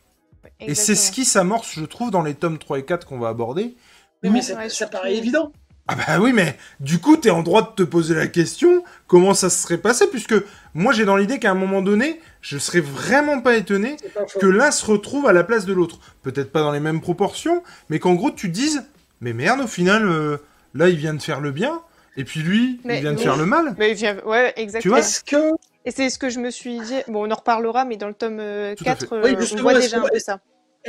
[0.61, 3.29] Et c'est ce qui s'amorce, je trouve, dans les tomes 3 et 4 qu'on va
[3.29, 3.77] aborder.
[4.23, 5.53] Mais Ouais, ça paraît évident.
[5.91, 9.33] Ah bah oui, mais du coup, t'es en droit de te poser la question comment
[9.33, 10.35] ça se serait passé, puisque
[10.75, 14.47] moi j'ai dans l'idée qu'à un moment donné, je serais vraiment pas étonné pas que
[14.47, 15.99] l'un se retrouve à la place de l'autre.
[16.23, 18.85] Peut-être pas dans les mêmes proportions, mais qu'en gros tu te dises,
[19.23, 20.37] mais merde, au final, euh,
[20.75, 21.81] là il vient de faire le bien,
[22.19, 23.23] et puis lui, Mais il vient de oui.
[23.23, 23.75] faire le mal.
[23.79, 23.97] Mais
[24.27, 24.93] ouais, exactement.
[24.93, 25.53] vois Est-ce que
[25.87, 26.97] Et c'est ce que je me suis dit.
[27.09, 29.15] Bon, on en reparlera, mais dans le tome euh, Tout à 4, fait.
[29.15, 30.39] euh, Oui, on justement, voit déjà un peu ça.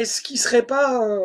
[0.01, 1.19] Est-ce qu'il serait pas euh,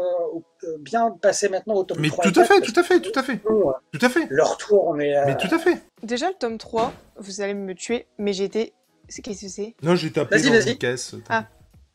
[0.64, 2.80] euh, bien de passer maintenant au tome Mais 3 tout et à fait, 4, tout
[2.80, 4.26] à fait, tout à fait, tout à fait.
[4.30, 5.16] Leur tour, on est.
[5.16, 5.80] euh, Mais tout à fait.
[6.02, 8.72] Déjà, le tome 3, vous allez me tuer, mais j'étais.
[9.08, 9.74] c'est- Qu'est-ce que c'est?
[9.82, 10.72] Non, j'ai tapé Vas-y, dans vas-y.
[10.72, 11.14] une caisse.
[11.28, 11.46] Ah.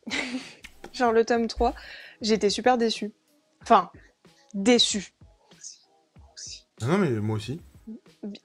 [0.92, 1.74] Genre, le tome 3,
[2.20, 3.12] j'étais super déçue.
[3.62, 3.90] Enfin,
[4.54, 5.12] déçu.
[6.82, 7.60] Non, mais moi aussi.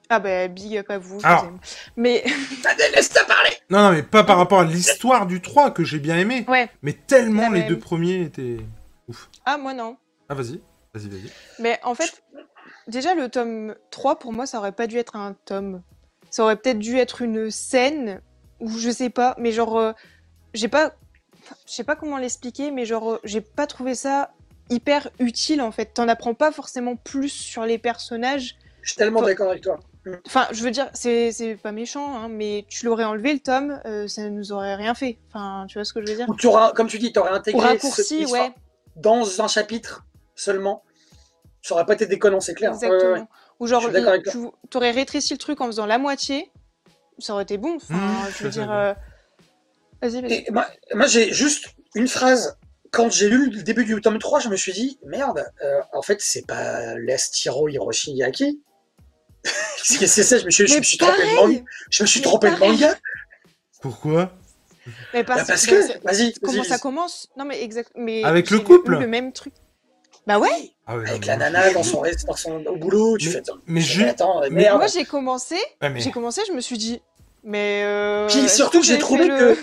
[0.09, 1.19] Ah bah big up à vous.
[1.19, 1.43] je Alors.
[1.43, 1.59] vous aime.
[1.97, 2.23] Mais
[2.95, 6.17] Laisse-toi parler Non, non, mais pas par rapport à l'histoire du 3 que j'ai bien
[6.17, 6.45] aimé.
[6.47, 6.69] ouais.
[6.81, 7.67] Mais tellement les même.
[7.69, 8.57] deux premiers étaient.
[9.45, 9.97] Ah moi non.
[10.29, 10.61] Ah, vas-y.
[10.93, 11.29] Vas-y, vas-y.
[11.59, 12.23] Mais en fait,
[12.87, 15.81] déjà le tome 3 pour moi ça aurait pas dû être un tome.
[16.29, 18.21] Ça aurait peut-être dû être une scène
[18.61, 19.91] ou je sais pas, mais genre euh,
[20.53, 20.93] j'ai pas
[21.67, 24.31] je sais pas comment l'expliquer mais genre euh, j'ai pas trouvé ça
[24.69, 25.93] hyper utile en fait.
[25.93, 28.55] T'en apprends pas forcément plus sur les personnages.
[28.85, 29.79] Je suis tellement d'accord avec toi.
[30.27, 34.07] Enfin, je veux dire, c'est pas méchant, hein, mais tu l'aurais enlevé le tome, euh,
[34.07, 35.17] ça nous aurait rien fait.
[35.29, 36.29] Enfin, tu vois ce que je veux dire?
[36.29, 38.53] Ou tu auras, comme tu dis, tu aurais Ou intégré raccourci, histoire ouais,
[38.95, 40.05] dans un chapitre
[40.35, 40.83] seulement.
[41.63, 42.73] Ça aurait pas été déconnant, c'est clair.
[42.73, 43.21] Ouais, ouais, exactement.
[43.21, 43.27] ouais.
[43.59, 46.51] Ou genre, avec tu aurais rétréci le truc en faisant la moitié,
[47.17, 47.77] ça aurait été bon.
[47.77, 48.71] Enfin, Mmh, je veux dire.
[48.71, 48.93] euh,
[50.03, 50.45] Vas-y, vas-y.
[50.51, 52.59] Moi, moi, j'ai juste une phrase.
[52.91, 56.03] Quand j'ai lu le début du tome 3, je me suis dit, merde, euh, en
[56.03, 58.61] fait, c'est pas l'Estiro Hiroshi Yaki.
[59.87, 61.59] Qu'est-ce que c'est ça Je me suis, je Mais me suis trompé de manga.
[61.89, 62.71] Je me suis Mais trompé de pareil.
[62.71, 62.95] manga.
[63.81, 64.31] Pourquoi?
[65.13, 66.65] Mais Bah, parce, bah, que, vas-y, Comment vas-y.
[66.69, 67.27] ça commence?
[67.37, 67.91] Non, mais exact.
[67.95, 69.53] Mais Avec le couple eu le même truc.
[70.27, 70.49] Bah ouais.
[70.87, 73.37] ah, ouais, Avec la nana dans son, dans son, au boulot, tu Mais- fais.
[73.39, 74.77] attends, mais je attends, mais merde.
[74.77, 75.55] Moi, j'ai commencé.
[75.81, 77.01] Ah, mais- J'ai commencé, je me suis dit.
[77.43, 77.83] Mais.
[77.85, 79.57] Euh, Puis surtout, que j'ai trouvé le-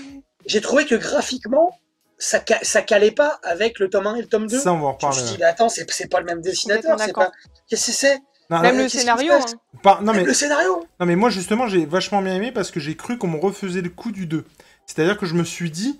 [0.47, 1.77] J'ai trouvé que graphiquement,
[2.19, 4.59] ça, ca- ça calait pas avec le tome 1 et le tome 2.
[4.61, 5.17] Ça, on va en Je me reparler.
[5.19, 7.31] suis dit, mais attends, c'est c'est pas le même dessinateur, c'est pas.
[7.69, 8.19] Qu'est-ce que c'est?
[8.53, 9.33] Non, Même non, le scénario.
[9.33, 9.99] hein.
[10.03, 12.95] non, mais Le scénario Non mais moi justement j'ai vachement bien aimé parce que j'ai
[12.97, 14.45] cru qu'on me refaisait le coup du 2.
[14.87, 15.99] C'est-à-dire que je me suis dit,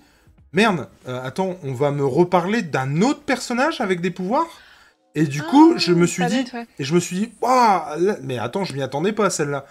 [0.51, 4.47] merde, euh, attends, on va me reparler d'un autre personnage avec des pouvoirs?
[5.15, 6.67] Et du coup, Ah, je me suis dit, bête, ouais.
[6.79, 9.65] et je me suis dit, waouh, là- mais attends, je m'y attendais pas à celle-là.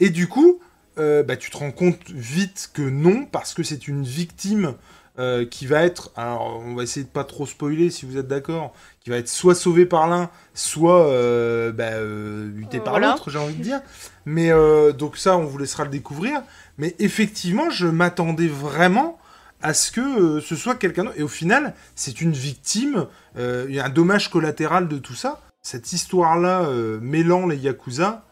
[0.00, 0.58] Et du coup,
[0.98, 4.74] euh, bah, tu te rends compte vite que non, parce que c'est une victime
[5.18, 8.28] euh, qui va être, alors on va essayer de pas trop spoiler si vous êtes
[8.28, 12.92] d'accord, qui va être soit sauvée par l'un, soit euh, bah, euh, butée Euh, par
[12.92, 13.12] voilà.
[13.12, 13.80] l'autre, j'ai envie de dire.
[14.26, 14.50] Mais
[14.92, 16.42] donc ça, on vous laissera le découvrir.
[16.76, 19.18] Mais effectivement, je m'attendais vraiment
[19.60, 21.18] à ce que ce soit quelqu'un d'autre.
[21.18, 23.06] Et au final, c'est une victime,
[23.36, 25.40] il y a un dommage collatéral de tout ça.
[25.62, 26.68] Cette histoire-là,
[27.00, 28.24] mêlant les Yakuza,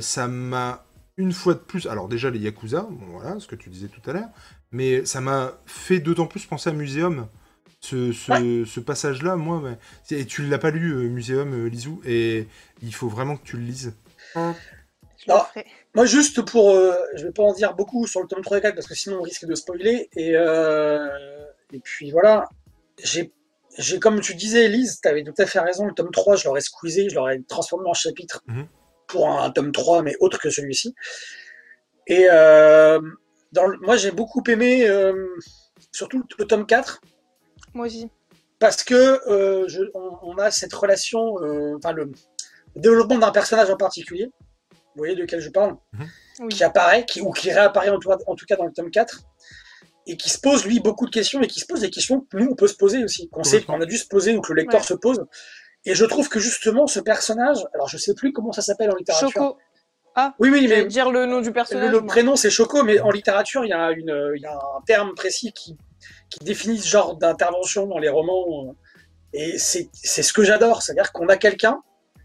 [0.00, 0.84] ça m'a
[1.18, 1.86] une fois de plus...
[1.86, 4.28] Alors déjà, les Yakuza, bon, voilà, ce que tu disais tout à l'heure,
[4.72, 7.28] mais ça m'a fait d'autant plus penser à Muséum.
[7.80, 9.60] Ce, ce, ce passage-là, moi,
[10.10, 12.46] et tu l'as pas lu, euh, Muséum, euh, Lisou, et
[12.80, 13.94] il faut vraiment que tu le lises.
[14.36, 15.66] Je ferai.
[15.94, 16.70] Moi, juste pour.
[16.70, 18.94] euh, je vais pas en dire beaucoup sur le tome 3 et 4 parce que
[18.94, 20.08] sinon on risque de spoiler.
[20.16, 21.08] Et, euh,
[21.72, 22.48] et puis voilà.
[23.02, 23.32] J'ai,
[23.78, 25.86] j'ai, comme tu disais, Elise, tu avais tout à fait raison.
[25.86, 28.66] Le tome 3, je l'aurais squeezé, je l'aurais transformé en chapitre Mhm.
[29.08, 30.94] pour un, tome 3, mais autre que celui-ci.
[32.06, 33.00] Et euh,
[33.52, 35.28] dans le- moi, j'ai beaucoup aimé, euh,
[35.92, 37.00] surtout le tome 4,
[37.74, 38.08] Moi aussi.
[38.58, 38.94] parce que
[39.30, 42.04] euh, je- on, on a cette relation, euh, enfin le,
[42.74, 44.30] le développement d'un personnage en particulier.
[44.94, 45.76] Vous voyez de quel je parle
[46.40, 46.48] Oui.
[46.50, 49.20] qui apparaît, qui, ou qui réapparaît en tout, en tout cas dans le tome 4,
[50.06, 52.36] et qui se pose lui beaucoup de questions, et qui se pose des questions que
[52.36, 54.52] nous on peut se poser aussi, qu'on sait qu'on a dû se poser ou que
[54.52, 54.86] le lecteur Ouais.
[54.86, 55.24] se pose.
[55.84, 58.96] Et je trouve que justement ce personnage, alors je sais plus comment ça s'appelle en
[58.96, 59.30] littérature.
[59.30, 59.58] Choco.
[60.38, 61.90] Oui, oui, J'allais mais dire le nom du personnage.
[61.92, 64.80] le prénom c'est Choco, mais en littérature il y, a une, il y a un
[64.86, 65.76] terme précis qui,
[66.30, 68.68] qui définit ce genre d'intervention dans les romans.
[68.68, 68.72] euh,
[69.32, 71.80] Et c'est c'est ce que j'adore, c'est-à-dire qu'on a quelqu'un,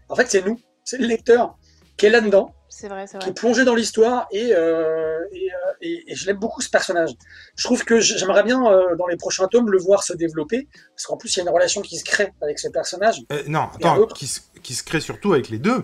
[0.08, 1.56] en fait c'est nous, c'est le lecteur
[1.96, 5.72] qui est là-dedans C'est vrai, c'est qui est plongé dans l'histoire et, euh, et, euh,
[5.80, 7.10] et- et je l'aime beaucoup ce personnage.
[7.56, 11.06] Je trouve que j'aimerais bien euh, dans les prochains tomes le voir se développer parce
[11.06, 13.16] qu'en plus il y a une relation qui se crée avec ce personnage.
[13.32, 15.82] Euh, non, attends, qui, se- qui se crée surtout avec les deux.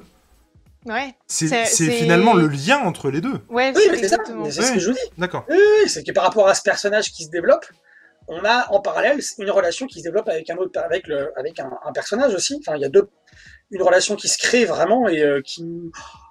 [0.87, 1.15] Ouais.
[1.27, 1.49] C'est
[1.91, 3.41] finalement le lien entre les deux.
[3.49, 4.51] Ouais, Oui, mais c'est ça, c'est Ouais.
[4.51, 5.11] ce que je vous dis.
[5.19, 5.45] D'accord.
[5.49, 7.65] Oui, oui, c'est que par rapport à ce personnage qui se développe,
[8.29, 11.59] on a en parallèle une relation qui se développe avec un autre, avec le, avec
[11.61, 12.57] un, un personnage aussi.
[12.61, 13.09] Enfin, il y a deux,
[13.71, 15.65] une relation qui se crée vraiment et euh, qui,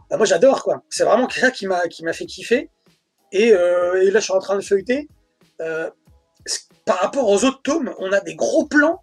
[0.09, 0.83] bah, moi j'adore quoi.
[0.89, 2.69] C'est vraiment ça qui m'a, qui m'a fait kiffer.
[3.31, 5.07] Et, euh, et là, je suis en train de feuilleter.
[5.61, 5.89] Euh,
[6.85, 9.01] par rapport aux autres tomes, on a des gros plans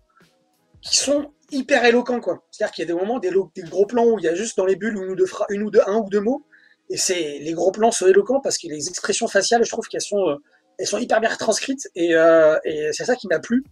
[0.83, 2.45] qui sont hyper éloquents quoi.
[2.51, 3.31] C'est-à-dire qu'il y a des moments, des,
[3.69, 5.71] gros plans où il y a juste dans les bulles une ou deux, une ou
[5.71, 6.47] deux, un ou deux mots.
[6.89, 10.01] Et c'est les gros plans sont éloquents parce que les expressions faciales, je trouve qu'elles
[10.01, 10.37] sont euh,
[10.79, 13.65] elles sont hyper bien retranscrites et, euh, et c'est ça qui m'a plu.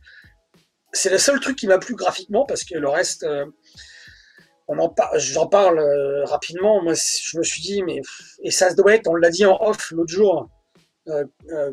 [0.93, 3.45] C'est le seul truc qui m'a plu graphiquement parce que le reste, euh,
[4.69, 5.81] on en par- j'en parle
[6.25, 6.83] rapidement.
[6.83, 8.01] Moi, je me suis dit, mais
[8.43, 10.49] et ça se doit être, on l'a dit en off l'autre jour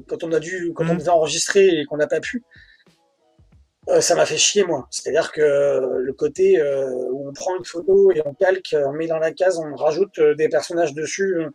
[0.08, 0.98] quand on a dû, quand on Mhm.
[1.00, 2.44] devait enregistrer et qu'on n'a pas pu.
[3.90, 4.88] Euh, ça m'a fait chier moi.
[4.90, 8.94] C'est-à-dire que euh, le côté euh, où on prend une photo et on calque, on
[8.94, 11.36] met dans la case, on rajoute euh, des personnages dessus.
[11.38, 11.50] euh,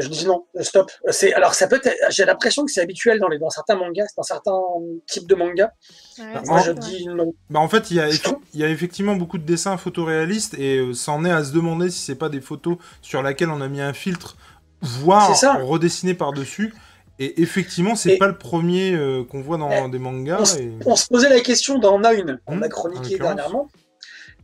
[0.00, 0.90] Je dis non, stop.
[1.10, 1.96] C'est alors ça peut être.
[2.10, 4.58] J'ai l'impression que c'est habituel dans les dans certains mangas, dans certains
[5.06, 5.70] types de mangas.
[6.18, 7.32] Ouais, Moi, en- je dis non.
[7.48, 9.76] Bah en fait, il y, a, Je trouve- il y a effectivement beaucoup de dessins
[9.78, 13.22] photoréalistes et euh, ça en est à se demander si c'est pas des photos sur
[13.22, 14.36] lesquelles on a mis un filtre,
[14.82, 15.30] voire
[15.64, 16.74] redessiné par-dessus.
[17.18, 20.38] Et effectivement, c'est pas le premier euh, qu'on voit dans des mangas.
[20.38, 23.18] On, s- et- on se posait la question dans Nine, on Hmm, a en chroniqué
[23.18, 23.68] dernièrement,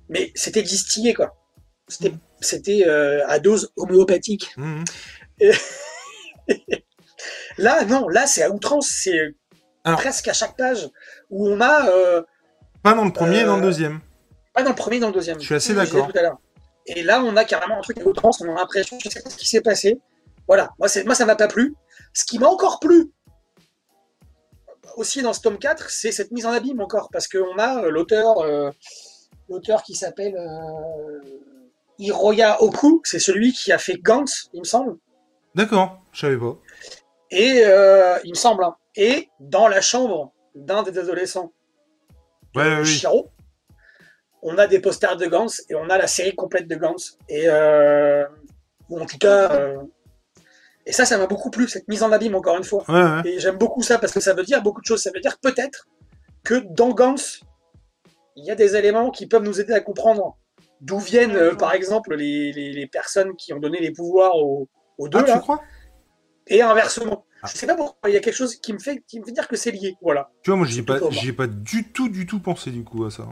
[0.09, 1.35] mais c'était distillé quoi.
[1.89, 4.51] C'était c'était euh, à dose homéopathique.
[4.57, 4.85] Mhm.
[7.59, 9.35] Là, non, là c'est à outrance, c'est
[9.85, 10.89] Alors- presque à chaque page
[11.31, 12.23] où on a euh,
[12.83, 14.01] Pas dans le premier et dans le deuxième.
[14.55, 15.39] pas dans le premier, dans le deuxième.
[15.39, 16.09] Je suis assez Je d'accord.
[16.87, 19.37] Et là, on a carrément un truc à outrance, on a l'impression que c'est ce
[19.37, 20.01] qui s'est passé.
[20.49, 21.75] Voilà, moi, c'est- moi ça m'a pas plu.
[22.13, 23.13] Ce qui m'a encore plu,
[24.97, 27.91] aussi dans ce tome 4, c'est cette mise en abîme encore, parce qu'on a euh,
[27.91, 28.71] l'auteur euh,
[29.49, 31.21] l'auteur qui s'appelle euh,
[31.99, 34.97] Hiroya Oku, c'est celui qui a fait Gantz, il me semble.
[35.55, 36.59] D'accord, je savais pas.
[37.31, 38.77] Et euh, il me semble, hein.
[38.97, 41.53] et dans la chambre d'un des adolescents,
[42.55, 42.87] Ouais, ouais, oui.
[42.87, 43.31] Shiro,
[44.43, 47.17] on a des posters de Gantz et on a la série complète de Gantz.
[47.29, 48.27] Et euh,
[48.91, 49.75] ou en tout cas,
[50.87, 52.85] et ça, ça m'a beaucoup plu, cette mise en abîme, encore une fois.
[52.89, 53.23] Ouais, ouais.
[53.35, 55.03] Et j'aime beaucoup ça parce que ça veut dire beaucoup de choses.
[55.03, 55.87] Ça veut dire peut-être
[56.45, 57.41] que dans Gantz,
[58.37, 60.37] il y a des éléments qui peuvent nous aider à comprendre
[60.81, 64.69] d'où viennent, euh, par exemple, les, les- les personnes qui ont donné les pouvoirs aux,
[64.99, 65.61] aux deux, Ah, tu là, crois?
[66.49, 67.25] Et inversement.
[67.45, 67.49] Ah.
[67.53, 69.33] Je sais pas pourquoi, il y a quelque chose qui me fait, qui me fait
[69.33, 69.95] dire que c'est lié.
[70.03, 70.31] Voilà.
[70.43, 71.21] Tu vois, moi, j'y ai pas, plutôt moi.
[71.23, 73.27] j'y ai pas du tout, du tout pensé, du coup, à ça.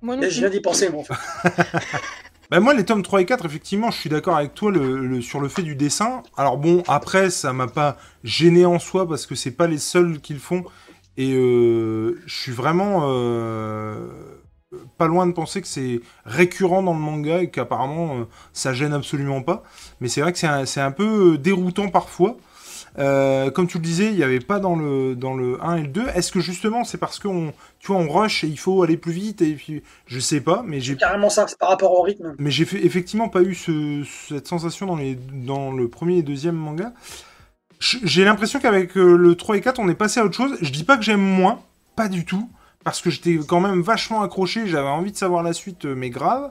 [0.00, 1.00] Moi non je viens d'y penser, moi.
[1.00, 1.14] en fait.
[2.50, 4.72] Bah moi les tomes 3 et 4 effectivement je suis d'accord avec toi
[5.20, 6.22] sur le fait du dessin.
[6.38, 10.18] Alors bon après ça m'a pas gêné en soi parce que c'est pas les seuls
[10.20, 10.64] qui le font
[11.18, 14.08] et euh, je suis vraiment euh,
[14.96, 18.24] pas loin de penser que c'est récurrent dans le manga et qu'apparemment euh,
[18.54, 19.62] ça gêne absolument pas.
[20.00, 22.38] Mais c'est vrai que c'est un peu déroutant parfois.
[22.98, 25.82] Euh, comme tu le disais, il n'y avait pas dans le, dans le 1 et
[25.82, 26.06] le 2.
[26.14, 29.12] Est-ce que justement c'est parce qu'on tu vois, on rush et il faut aller plus
[29.12, 32.34] vite et puis je sais pas, mais j'ai Carrément ça, c'est par rapport au rythme.
[32.38, 36.22] mais j'ai fait- effectivement pas eu ce- cette sensation dans, les, dans le premier et
[36.22, 36.92] deuxième manga.
[37.80, 40.56] J'ai l'impression qu'avec euh, le 3 et 4, on est passé à autre chose.
[40.60, 41.60] Je dis pas que j'aime moins,
[41.94, 42.50] pas du tout,
[42.82, 46.10] parce que j'étais quand même vachement accroché, j'avais envie de savoir la suite, euh, mais
[46.10, 46.50] grave.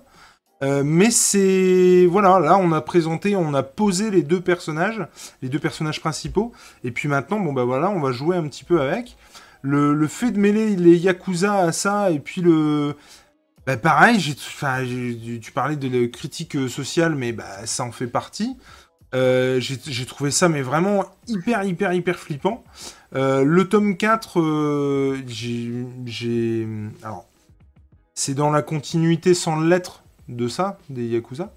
[0.63, 5.05] Euh, mais c'est voilà, là on a présenté, on a posé les deux personnages,
[5.41, 6.51] les deux personnages principaux,
[6.83, 9.17] et puis maintenant bon bah voilà, on va jouer un petit peu avec.
[9.61, 12.95] Le, fait de mêler les yakuza à ça et puis le
[13.65, 18.55] bah pareil, j'ai, tu parlais de la critique sociale, mais bah, ça en fait partie.
[19.15, 22.63] Euh, j'ai, trouvé ça mais vraiment hyper hyper hyper flippant.
[23.15, 26.67] Euh, le tome 4, euh, j'ai.
[27.03, 27.27] Alors,
[28.13, 31.53] c'est dans la continuité sans lettre de ça, des Yakuza.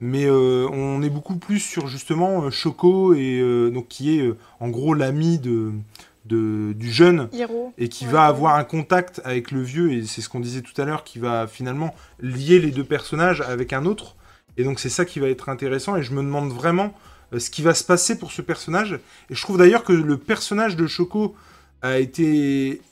[0.00, 4.22] Mais euh, on est beaucoup plus sur justement euh, Shoko, et, euh, donc, qui est
[4.22, 5.72] euh, en gros l'ami de,
[6.24, 7.72] de, du jeune Hiro.
[7.78, 10.62] et qui Ouais, va avoir un contact avec le vieux, et c'est ce qu'on disait
[10.62, 14.16] tout à l'heure, qui va finalement lier les deux personnages avec un autre.
[14.56, 16.92] Et donc c'est ça qui va être intéressant, et je me demande vraiment
[17.32, 18.94] euh, ce qui va se passer pour ce personnage.
[19.28, 21.36] Et je trouve d'ailleurs que le personnage de Choco
[21.82, 22.82] a été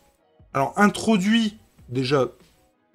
[0.55, 2.29] alors introduit déjà,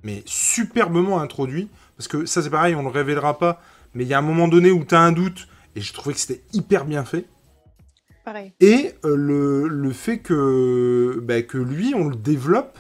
[0.04, 1.68] mais superbement introduit,
[1.98, 3.62] parce que ça c'est pareil, on le révélera pas,
[3.94, 6.14] mais il y a un moment donné où tu as un doute, et je trouvais
[6.14, 7.26] que c'était hyper bien fait.
[8.26, 8.54] Pareil.
[8.62, 12.78] Et euh, le, le fait que, bah, que lui, on le développe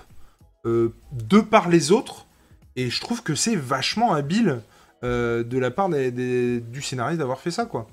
[0.66, 2.28] euh, de par les autres,
[2.76, 4.62] et je trouve que c'est vachement habile
[5.04, 7.88] euh, de la part des- des- du scénariste d'avoir fait ça, quoi.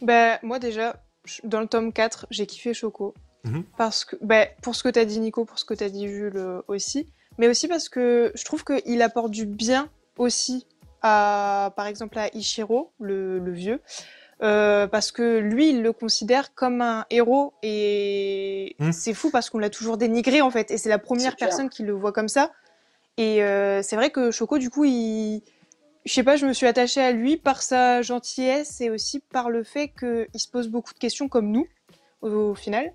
[0.00, 1.02] Bah, moi déjà,
[1.42, 3.14] dans le tome 4, j'ai kiffé Choco.
[3.44, 3.64] Mhm.
[3.76, 6.40] Parce que, bah, pour ce que t'as dit Nico, pour ce que t'as dit Jules
[6.68, 7.08] aussi,
[7.38, 9.88] mais aussi parce que je trouve qu'il apporte du bien
[10.18, 10.66] aussi
[11.02, 13.80] à, par exemple, à Ichiro, le, le vieux,
[14.42, 18.92] euh, parce que lui, il le considère comme un héros et Mhm.
[18.92, 21.82] c'est fou parce qu'on l'a toujours dénigré en fait, et c'est la première personne qui
[21.82, 22.52] le voit comme ça.
[23.18, 25.42] Et euh, c'est vrai que Choco, du coup, il,
[26.04, 29.50] je sais pas, je me suis attachée à lui par sa gentillesse et aussi par
[29.50, 31.66] le fait qu'il se pose beaucoup de questions comme nous,
[32.22, 32.92] au, au final.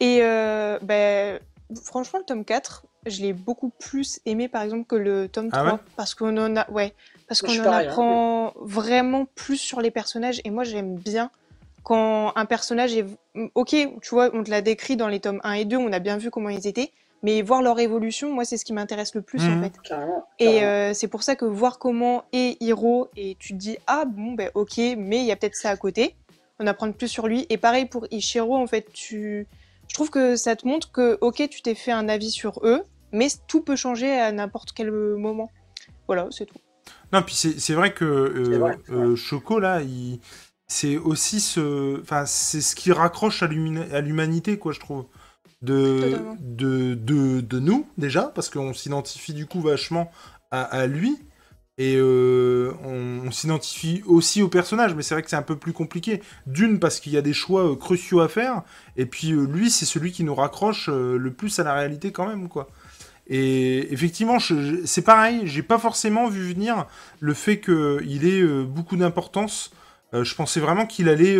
[0.00, 1.38] Et euh, ben,
[1.84, 5.58] franchement, le tome 4, je l'ai beaucoup plus aimé, par exemple, que le tome Ah
[5.60, 5.72] 3.
[5.72, 5.78] ouais?
[5.96, 6.94] Parce qu'on en a, ouais,
[7.28, 7.72] parce qu'on en hein.
[7.72, 10.40] apprend vraiment plus sur les personnages.
[10.44, 11.30] Et moi, j'aime bien
[11.82, 13.06] quand un personnage est.
[13.54, 15.98] Ok, tu vois, on te l'a décrit dans les tomes 1 et 2, on a
[15.98, 16.90] bien vu comment ils étaient.
[17.22, 19.62] Mais voir leur évolution, moi, c'est ce qui m'intéresse le plus, en Mhm.
[19.62, 19.72] fait.
[19.82, 20.24] Carrément.
[20.38, 24.04] Et euh, c'est pour ça que voir comment est Hiro, et tu te dis, ah
[24.04, 26.14] bon, ben ok, mais il y a peut-être ça à côté,
[26.60, 27.46] on apprend plus sur lui.
[27.48, 29.46] Et pareil pour Ichiro, en fait, tu...
[29.88, 32.82] je trouve que ça te montre que, ok, tu t'es fait un avis sur eux,
[33.12, 35.50] mais tout peut changer à n'importe quel moment.
[36.06, 36.58] Voilà, c'est tout.
[37.12, 40.20] Non, puis c'est vrai que euh, vrai, euh, Choco, là, il,
[40.68, 45.06] c'est aussi ce, enfin, c'est ce qui raccroche à l'humanité, quoi, je trouve.
[45.62, 50.10] De, de, de, de, nous, déjà, parce qu'on s'identifie du coup vachement
[50.50, 51.18] à, à lui.
[51.78, 55.74] Et euh, on, s'identifie aussi au personnage, mais c'est vrai que c'est un peu plus
[55.74, 56.22] compliqué.
[56.46, 58.62] D'une, parce qu'il y a des choix euh, cruciaux à faire,
[58.96, 62.26] et puis euh, lui, c'est celui qui nous raccroche le plus à la réalité quand
[62.26, 62.68] même, quoi.
[63.28, 64.38] Et effectivement,
[64.84, 66.86] c'est pareil, j'ai pas forcément vu venir
[67.20, 69.72] le fait qu'il ait beaucoup d'importance.
[70.12, 71.36] je pensais vraiment qu'il allait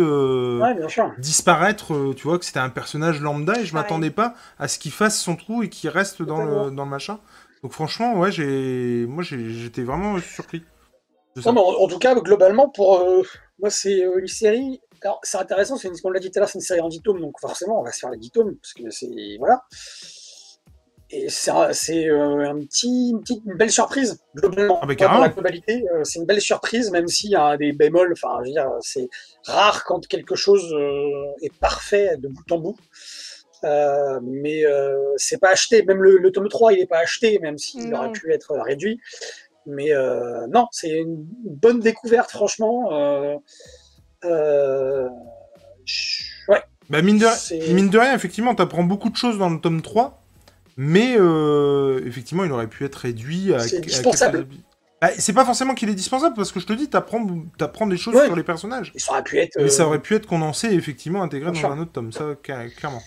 [1.17, 4.91] disparaître, tu vois, que c'était un personnage lambda, et je m'attendais pas à ce qu'il
[4.91, 7.19] fasse son trou et qu'il reste dans le, dans le machin.
[7.63, 10.63] Donc franchement, ouais, j'ai, moi, j'étais vraiment surpris.
[11.43, 13.23] en, tout cas, globalement, pour euh,
[13.59, 14.81] moi, c'est euh, une série.
[15.01, 16.89] Alors, c'est intéressant, c'est une, comme l'a dit tout à l'heure, c'est une série en
[16.89, 19.37] 10 tomes, donc forcément, on va se faire les 10 tomes, parce que c'est.
[19.39, 19.63] Voilà.
[21.09, 24.79] Et c'est euh, un petit, une, petite, belle surprise, globalement.
[24.81, 28.11] Ah, dans la globalité, c'est une belle surprise, même s'il y a des bémols.
[28.11, 29.07] Enfin, je veux dire, c'est
[29.45, 30.75] rare quand quelque chose
[31.41, 32.77] est parfait de bout en bout.
[33.63, 35.83] Euh, mais euh, c'est pas acheté.
[35.83, 38.99] Même le, tome 3, il n'est pas acheté, même s'il aurait pu être réduit.
[39.65, 42.89] Mais euh, non, c'est une bonne découverte, franchement.
[44.23, 46.61] ouais.
[46.89, 49.81] Bah, mine, de, mine de rien, effectivement, tu apprends beaucoup de choses dans le tome
[49.81, 50.23] 3,
[50.77, 51.17] mais
[52.05, 53.59] effectivement, il aurait pu être réduit à.
[53.59, 54.47] C'est dispensable.
[54.99, 57.23] Bah, c'est pas forcément qu'il est dispensable, parce que je te dis, t'apprends
[57.59, 58.93] apprends des choses sur les personnages.
[58.95, 59.57] ça aurait pu être.
[59.59, 63.03] Mais ça aurait pu être condensé et effectivement intégré dans un autre tome, ça, clairement.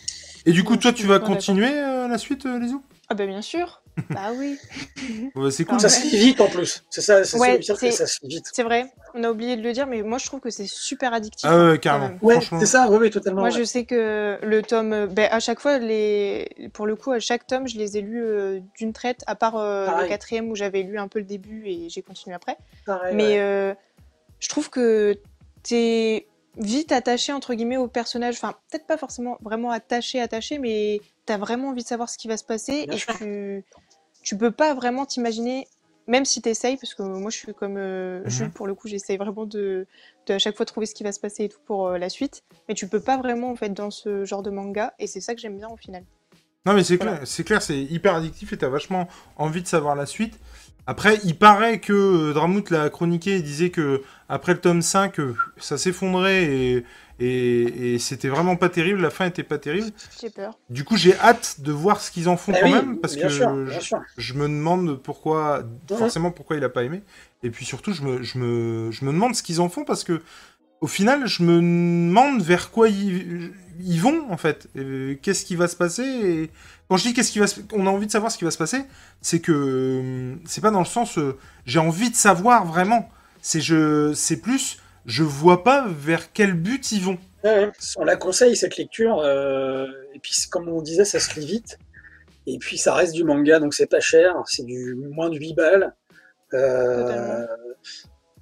[0.47, 2.61] Et du coup, toi, tu vas continuer euh, la suite, euh,
[3.09, 3.82] Ah bah bien sûr.
[4.11, 4.57] bah oui.
[5.34, 5.80] Bah, c'est cool.
[5.80, 6.84] Ça se lit vite en plus.
[6.91, 7.74] C'est ça, c'est ouais, ça
[8.07, 8.47] se lit vite.
[8.53, 8.86] C'est vrai.
[9.14, 11.49] On a oublié de le dire, mais moi je trouve que c'est super addictif.
[11.51, 12.16] Ah ouais, carrément.
[12.22, 12.88] Ouais, c'est ça.
[12.88, 13.41] Oui, oui, totalement.
[13.41, 17.18] Moi, je sais que le tome, ben, à chaque fois, les, pour le coup, à
[17.18, 20.82] chaque tome, je les ai lus euh, d'une traite, à part le quatrième où j'avais
[20.82, 22.57] lu un peu le début et j'ai continué après.
[22.86, 23.76] Pareil, mais
[24.38, 25.18] je trouve que
[25.62, 26.26] t'es
[26.57, 28.37] vite attaché entre guillemets au personnage.
[28.37, 32.29] Enfin, peut-être pas forcément vraiment attaché, attaché, mais t'as vraiment envie de savoir ce qui
[32.29, 33.65] va se passer et tu,
[34.23, 35.69] tu peux pas vraiment t'imaginer,
[36.07, 38.31] même si t'essayes, parce que moi je suis comme euh, mhm.
[38.31, 39.87] Jules pour le coup, j'essaye vraiment de,
[40.27, 42.09] de, à chaque fois trouver ce qui va se passer et tout pour euh, la
[42.09, 45.21] suite, mais tu peux pas vraiment en fait dans ce genre de manga et c'est
[45.21, 46.05] ça que j'aime bien au final.
[46.67, 49.97] Non mais c'est clair, c'est clair, c'est hyper addictif et t'as vachement envie de savoir
[49.97, 50.39] la suite.
[50.87, 55.21] Après, il paraît que euh, Dramout l'a chroniqué et disait que après le tome 5,
[55.21, 56.85] euh, ça s'effondrait et,
[57.21, 59.01] et, c'était vraiment pas terrible.
[59.01, 59.91] La fin était pas terrible.
[60.21, 60.59] J'ai peur.
[60.71, 63.29] Du coup, j'ai hâte de voir ce qu'ils en font eh quand même parce que
[63.29, 67.03] je, me demande pourquoi, forcément, pourquoi il a pas aimé.
[67.43, 70.03] Et puis surtout, je me, je me, je me demande ce qu'ils en font parce
[70.03, 70.23] que
[70.81, 73.53] au final, je me demande vers quoi ils,
[73.85, 74.68] ils vont en fait.
[75.22, 76.51] Qu'est-ce qui va se passer et
[76.89, 77.61] quand je dis qu'est-ce qui va se...
[77.72, 78.85] on a envie de savoir ce qui va se passer,
[79.20, 83.09] c'est que euh, c'est pas dans le sens euh, j'ai envie de savoir vraiment.
[83.43, 87.18] C'est je c'est plus je vois pas vers quel but ils vont.
[87.97, 91.78] on la conseille cette lecture euh, et puis comme on disait ça se lit vite
[92.47, 95.55] et puis ça reste du manga donc c'est pas cher, c'est du moins de 8
[95.55, 95.95] balles.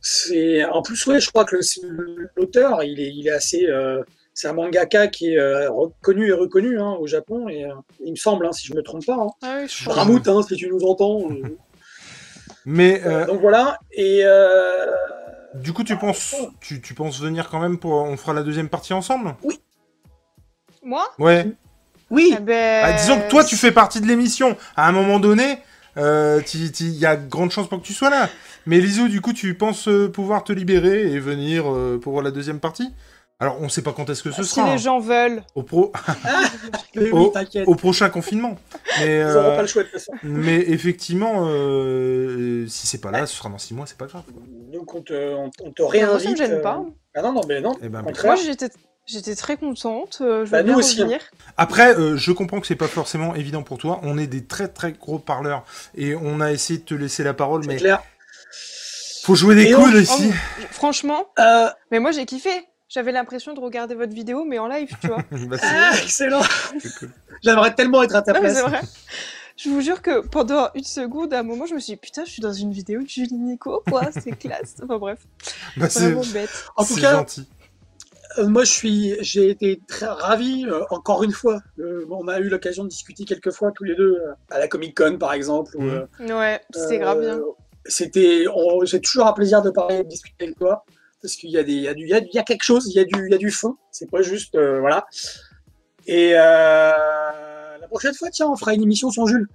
[0.09, 1.57] C'est en plus ouais, je crois que
[2.37, 3.67] l'auteur il est, il est assez
[4.39, 8.13] c'est un mangaka qui est euh, reconnu et reconnu hein, au Japon, et euh, il
[8.13, 9.17] me semble, hein, si je ne me trompe pas.
[9.17, 9.31] Hein.
[9.43, 11.29] Ah Ramout, hein, si tu nous entends.
[12.67, 12.75] Euh.
[12.75, 13.79] Mais donc voilà.
[13.93, 14.25] Et
[15.55, 18.69] du coup, tu penses, tu, tu, penses venir quand même pour, on fera la deuxième
[18.69, 19.35] partie ensemble?
[19.43, 19.59] Oui.
[20.83, 21.05] Moi?
[21.19, 21.47] Ouais.
[22.11, 22.35] Oui.
[22.37, 24.57] Ah ben, bah, disons que toi, tu fais partie de l'émission.
[24.77, 25.61] À un moment donné,
[25.99, 28.29] il y a grande chance pour que tu sois là.
[28.67, 31.65] Mais Liso, du coup, tu penses pouvoir te libérer et venir
[32.01, 32.93] pour la deuxième partie?
[33.41, 34.63] Alors, on ne sait pas quand est-ce que ce sera.
[34.63, 34.77] Si les hein.
[34.79, 35.45] gens veulent.
[35.55, 35.93] Au, pro...
[37.67, 38.57] au, prochain confinement.
[38.99, 40.13] Mais, Ils n'auront pas le choix de toute façon.
[40.25, 44.25] Mais effectivement, euh, si c'est pas là, ce sera dans six mois, c'est pas grave.
[44.73, 46.21] Donc on te, on, te réinvite.
[46.21, 46.79] Ça me gêne pas.
[46.79, 47.77] Euh, ah non, non, mais non.
[47.81, 48.71] Eh ben, Moi, j'étais.
[49.09, 51.19] J'étais très contente, euh, je bah, nous aussi, hein.
[51.57, 54.01] Après, je comprends que c'est pas forcément évident pour toi.
[54.03, 55.65] On est des très très gros parleurs
[55.97, 58.03] et on a essayé de te laisser la parole, mais clair.
[59.23, 60.31] faut jouer des coudes ici.
[60.71, 61.27] franchement,
[61.91, 62.51] mais moi j'ai kiffé.
[62.89, 65.23] J'avais l'impression de regarder votre vidéo, mais en live, tu vois.
[65.31, 66.41] bah, ah, excellent
[67.45, 68.63] J'aimerais tellement être à ta place.
[68.63, 68.81] Vrai.
[69.59, 72.25] Je vous jure que pendant une seconde, à un moment, je me suis dit, putain,
[72.25, 74.77] je suis dans une vidéo de Julie Nico, quoi, c'est classe.
[74.83, 75.19] Enfin bref,
[75.77, 76.65] bah, c'est vraiment bête.
[76.77, 77.47] En tout cas, gentil.
[78.39, 80.65] Euh, moi, je suis, j'ai été très ravi.
[80.67, 83.95] Euh, encore une fois, euh, on a eu l'occasion de discuter quelques fois tous les
[83.95, 84.19] deux
[84.51, 85.77] à la Comic Con, par exemple.
[85.77, 86.33] Mhm.
[86.33, 87.41] ouais, c'est grave bien.
[87.85, 88.45] C'était,
[88.85, 90.85] j'ai toujours un plaisir de parler, de discuter avec toi
[91.21, 92.97] parce qu'il y a des, il y a du, il y a, quelque chose, il
[92.97, 93.77] y a du, il y a du fond.
[93.91, 95.07] C'est pas juste, euh, voilà.
[96.07, 96.93] Et euh,
[97.81, 99.49] la prochaine fois, tiens, on fera une émission sans Jules.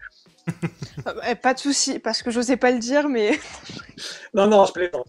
[1.08, 3.40] Euh, Pas de souci, parce que j'osais pas le dire, mais
[4.34, 5.08] Non, non, je plaisante.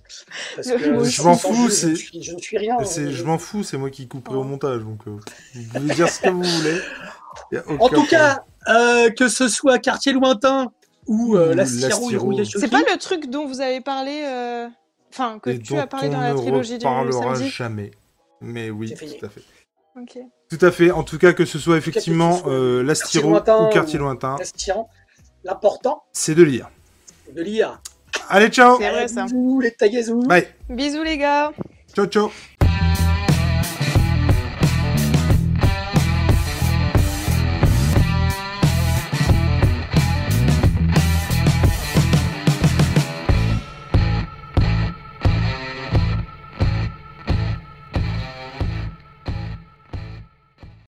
[0.56, 2.76] Parce que, Je m'en fous, c'est- ne suis- je ne suis rien.
[2.80, 4.40] Euh, Je m'en fous, c'est moi qui couperai Oh.
[4.40, 5.18] au montage, donc euh,
[5.54, 6.78] vous pouvez dire ce que vous voulez.
[7.80, 10.70] En tout cas, euh, que ce soit quartier lointain
[11.08, 12.10] ou euh, Ou la Stiro
[12.46, 14.22] c'est pas le truc dont vous avez parlé.
[14.24, 14.68] euh,
[15.10, 15.50] Enfin, que.
[15.50, 17.48] Et tu as parlé on dans la ne trilogie du reparlera samedi?
[17.50, 17.90] jamais.
[18.40, 19.42] Mais oui, tout à fait.
[20.50, 20.90] Tout à fait.
[20.90, 24.88] En tout cas, que ce soit effectivement euh, l'Astiro lointain ou quartier ou- lointain, L'Astiran.
[25.44, 26.70] L'important, c'est de lire.
[27.26, 27.80] c'est de lire.
[28.30, 29.24] Allez, ciao C'est vrai, ça.
[29.24, 30.22] Bisous, les tagazous.
[30.22, 31.52] Bye Bisous les gars
[31.94, 32.30] Ciao, ciao